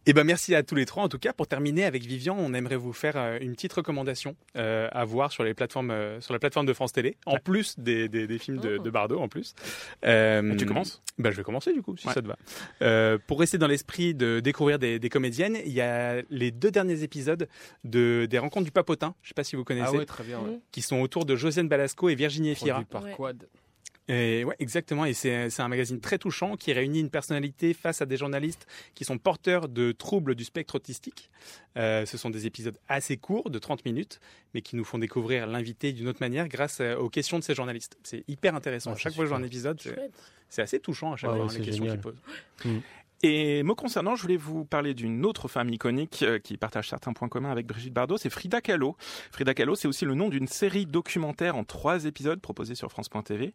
Et 0.10 0.14
ben 0.14 0.24
merci 0.24 0.56
à 0.56 0.64
tous 0.64 0.74
les 0.74 0.88
trois. 0.88 1.04
En 1.04 1.08
tout 1.08 1.20
cas, 1.20 1.34
pour 1.34 1.46
terminer 1.46 1.86
avec 1.86 2.04
Vivian, 2.04 2.36
on 2.36 2.56
aimerait 2.56 2.78
vous 2.78 2.94
faire 2.94 3.14
euh, 3.16 3.38
une 3.42 3.52
petite 3.52 3.74
recommandation 3.74 4.36
euh, 4.58 4.88
à 4.92 5.06
voir 5.06 5.32
sur 5.32 5.44
les 5.44 5.54
plateformes, 5.54 5.92
euh, 5.92 6.20
sur 6.20 6.34
la 6.34 6.40
plateforme 6.40 6.66
de 6.66 6.74
France 6.74 6.94
Télé, 6.94 7.16
en 7.28 7.34
ouais. 7.34 7.40
plus 7.40 7.78
des, 7.78 8.10
des, 8.10 8.26
des 8.26 8.40
films 8.40 8.58
de, 8.58 8.80
de, 8.80 8.90
Bardot, 8.90 9.20
en 9.20 9.28
plus. 9.28 9.54
Tu 10.02 10.66
commences? 10.66 11.04
ben, 11.20 11.30
je 11.30 11.38
vais 11.38 11.44
commencer 11.44 11.74
du 11.74 11.84
coup, 11.84 11.96
si 11.96 12.08
ouais. 12.08 12.14
ça 12.16 12.24
te 12.24 12.28
va. 12.28 13.20
pour 13.28 13.40
rester 13.40 13.60
dans 13.60 13.68
l'esprit 13.68 14.16
de 14.16 14.40
découvrir 14.40 14.80
des, 14.80 14.98
des, 14.98 15.10
comédiennes, 15.10 15.60
il 15.64 15.74
y 15.74 15.82
a 15.82 16.24
les 16.32 16.50
deux 16.50 16.72
derniers 16.72 17.04
épisodes 17.04 17.48
de 17.84 18.26
des 18.28 18.40
Rencontres 18.40 18.66
du 18.66 18.72
Papotin. 18.72 19.14
Je 19.22 19.28
sais 19.28 19.36
pas 19.36 19.44
si 19.44 19.56
vous 19.56 19.64
connaissez. 19.64 19.92
Ah 19.94 19.98
ouais, 20.00 20.06
très 20.08 20.24
bien. 20.24 20.40
Ouais. 20.40 20.60
Qui 20.72 20.82
sont 20.82 21.02
autour 21.02 21.26
de 21.26 21.36
Josiane 21.36 21.68
Balasco 21.68 22.10
et 22.10 22.16
Virginie 22.16 22.50
Efira. 22.50 22.84
par 22.90 23.04
Quad. 23.12 23.46
Et 24.10 24.44
ouais, 24.44 24.56
exactement. 24.60 25.06
Et 25.06 25.14
c'est 25.14 25.60
un 25.60 25.68
magazine 25.68 26.02
très 26.02 26.18
touchant 26.18 26.58
qui 26.58 26.74
réunit 26.74 27.00
une 27.00 27.12
personnalité 27.12 27.74
face 27.74 28.02
à 28.02 28.06
des 28.06 28.18
journalistes 28.18 28.68
qui 28.96 29.06
sont 29.06 29.18
porteurs 29.20 29.70
de 29.70 29.92
troubles 29.92 30.36
du 30.36 30.44
spectre 30.44 30.76
autistique. 30.76 31.30
Euh, 31.78 32.06
ce 32.06 32.18
sont 32.18 32.32
des 32.32 32.48
épisodes 32.48 32.78
assez 32.88 33.18
courts, 33.18 33.52
de 33.52 33.60
30 33.60 33.86
minutes, 33.86 34.20
mais 34.54 34.62
qui 34.62 34.76
nous 34.76 34.84
font 34.84 34.98
découvrir 34.98 35.46
l'invité 35.46 35.94
d'une 35.94 36.08
autre 36.08 36.22
manière 36.22 36.48
grâce 36.48 36.82
aux 36.82 37.10
questions 37.10 37.38
de 37.38 37.44
ces 37.44 37.54
journalistes. 37.54 37.98
C'est 38.04 38.24
hyper 38.28 38.56
intéressant. 38.56 38.92
Ouais, 38.92 38.98
chaque 38.98 39.14
fois 39.14 39.24
que 39.24 39.28
je 39.28 39.30
vois 39.30 39.40
un 39.40 39.46
épisode, 39.46 39.80
c'est 40.50 40.64
assez 40.64 40.80
touchant 40.80 41.14
à 41.14 41.16
chaque 41.16 41.32
ouais, 41.32 41.38
fois 41.38 41.54
les 41.54 41.62
questions 41.62 41.86
qu'ils 41.86 42.02
posent. 42.02 42.22
Mmh. 42.66 42.80
Et 43.22 43.64
me 43.64 43.74
concernant, 43.74 44.16
je 44.16 44.22
voulais 44.22 44.38
vous 44.38 44.64
parler 44.64 44.94
d'une 44.94 45.26
autre 45.26 45.48
femme 45.50 45.70
iconique 45.70 46.24
euh, 46.24 46.40
qui 46.40 46.56
partage 46.56 46.88
certains 46.90 47.12
points 47.12 47.28
communs 47.28 47.52
avec 47.52 47.68
Brigitte 47.68 47.94
Bardot, 47.94 48.18
c'est 48.18 48.30
Frida 48.30 48.62
Kahlo. 48.62 48.96
Frida 49.32 49.54
Kahlo, 49.54 49.76
c'est 49.76 49.90
aussi 49.90 50.06
le 50.06 50.16
nom 50.16 50.30
d'une 50.30 50.48
série 50.48 50.86
documentaire 50.86 51.58
en 51.58 51.66
trois 51.66 52.06
épisodes 52.06 52.40
proposée 52.40 52.76
sur 52.76 52.90
France.tv. 52.92 53.54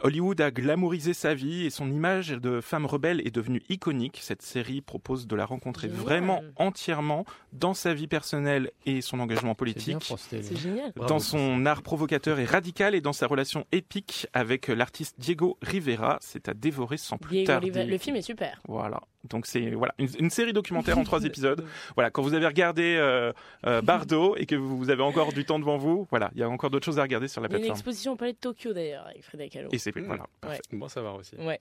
Hollywood 0.00 0.40
a 0.42 0.50
glamourisé 0.50 1.14
sa 1.14 1.32
vie 1.34 1.64
et 1.64 1.70
son 1.70 1.90
image 1.90 2.28
de 2.28 2.60
femme 2.60 2.84
rebelle 2.84 3.26
est 3.26 3.34
devenue 3.34 3.62
iconique. 3.70 4.18
Cette 4.20 4.42
série 4.42 4.82
propose 4.82 5.26
de 5.26 5.34
la 5.34 5.46
rencontrer 5.46 5.88
génial. 5.88 6.02
vraiment 6.04 6.42
entièrement 6.56 7.24
dans 7.54 7.72
sa 7.72 7.94
vie 7.94 8.08
personnelle 8.08 8.70
et 8.84 9.00
son 9.00 9.18
engagement 9.20 9.54
politique, 9.54 9.96
C'est 10.28 10.56
génial. 10.58 10.92
dans 11.08 11.20
son 11.20 11.64
art 11.64 11.82
provocateur 11.82 12.38
et 12.38 12.44
radical 12.44 12.94
et 12.94 13.00
dans 13.00 13.14
sa 13.14 13.26
relation 13.26 13.64
épique 13.72 14.26
avec 14.34 14.68
l'artiste 14.68 15.14
Diego 15.18 15.56
Rivera. 15.62 16.18
C'est 16.20 16.50
à 16.50 16.54
dévorer 16.54 16.98
sans 16.98 17.16
plus 17.16 17.30
Diego 17.30 17.46
tarder. 17.46 17.66
Rivera- 17.70 17.84
Le 17.86 17.98
film 17.98 18.16
est 18.16 18.22
super. 18.22 18.60
Voilà. 18.68 19.00
Donc 19.28 19.46
c'est 19.46 19.70
voilà 19.70 19.92
une, 19.98 20.08
une 20.20 20.30
série 20.30 20.52
documentaire 20.52 20.96
en 20.98 21.02
trois 21.04 21.24
épisodes. 21.24 21.64
Voilà, 21.96 22.10
quand 22.10 22.22
vous 22.22 22.34
avez 22.34 22.46
regardé 22.46 22.96
euh, 22.96 23.32
euh, 23.66 23.82
Bardot 23.82 24.36
et 24.36 24.46
que 24.46 24.54
vous 24.54 24.88
avez 24.90 25.02
encore 25.02 25.32
du 25.32 25.44
temps 25.44 25.58
devant 25.58 25.78
vous, 25.78 26.06
voilà, 26.10 26.30
il 26.34 26.40
y 26.40 26.44
a 26.44 26.48
encore 26.48 26.70
d'autres 26.70 26.84
choses 26.84 26.98
à 27.00 27.02
regarder 27.02 27.26
sur 27.26 27.40
la 27.40 27.48
Il 27.48 27.50
y 27.50 27.54
a 27.54 27.56
une 27.58 27.62
plateforme. 27.64 27.78
exposition 27.78 28.12
au 28.12 28.16
Palais 28.16 28.34
de 28.34 28.38
Tokyo 28.38 28.72
d'ailleurs 28.72 29.06
avec 29.06 29.24
Frida 29.24 29.48
Kahlo. 29.48 29.68
Et 29.72 29.78
c'est 29.78 29.96
voilà. 29.98 30.26
Ouais. 30.46 30.60
Bon, 30.72 30.86
ça 30.88 31.02
va 31.02 31.12
aussi. 31.14 31.34
Ouais. 31.36 31.58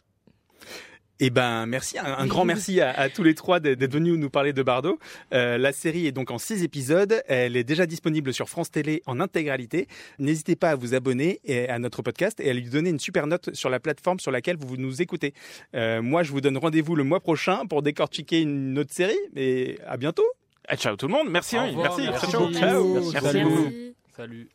Eh 1.22 1.30
ben 1.30 1.66
merci, 1.66 1.98
un, 1.98 2.04
un 2.18 2.26
grand 2.28 2.44
merci 2.54 2.82
à, 2.82 2.92
à 2.92 3.10
tous 3.10 3.24
les 3.24 3.36
trois 3.36 3.60
d'être 3.62 3.90
venus 3.92 4.18
nous 4.18 4.30
parler 4.30 4.52
de 4.52 4.62
Bardot. 4.64 5.00
Euh, 5.34 5.58
la 5.58 5.72
série 5.72 6.08
est 6.08 6.12
donc 6.12 6.30
en 6.30 6.38
six 6.38 6.62
épisodes, 6.64 7.22
elle 7.28 7.56
est 7.56 7.64
déjà 7.64 7.86
disponible 7.86 8.34
sur 8.34 8.50
France 8.50 8.70
Télé 8.70 9.02
en 9.06 9.20
intégralité. 9.22 9.88
N'hésitez 10.20 10.56
pas 10.58 10.72
à 10.72 10.76
vous 10.76 10.94
abonner 10.94 11.40
et- 11.46 11.70
à 11.70 11.80
notre 11.80 12.02
podcast 12.02 12.40
et 12.42 12.50
à 12.50 12.54
lui 12.54 12.64
donner 12.70 12.90
une 12.90 13.00
super 13.00 13.28
note 13.28 13.54
sur 13.56 13.70
la 13.70 13.80
plateforme 13.80 14.20
sur 14.20 14.32
laquelle 14.32 14.58
vous 14.60 14.76
nous 14.76 15.02
écoutez. 15.02 15.34
Euh, 15.74 16.02
moi, 16.02 16.24
je 16.24 16.32
vous 16.32 16.42
donne 16.42 16.58
rendez-vous 16.58 16.96
le 16.96 17.04
mois 17.06 17.22
prochain 17.22 17.66
pour 17.66 17.82
décortiquer 17.82 18.42
une 18.42 18.78
autre 18.78 18.94
série. 18.94 19.18
Et 19.38 19.80
à 19.88 19.96
bientôt. 19.98 20.26
Ah, 20.68 20.76
ciao 20.76 20.96
tout 20.98 21.08
le 21.08 21.14
monde, 21.14 21.30
merci, 21.30 21.58
Au 21.58 21.62
oui, 21.62 21.70
revoir, 21.70 21.98
merci, 21.98 22.10
merci. 22.12 22.36
Merci. 22.52 23.14
Merci. 23.14 23.94
Salut. 24.18 24.50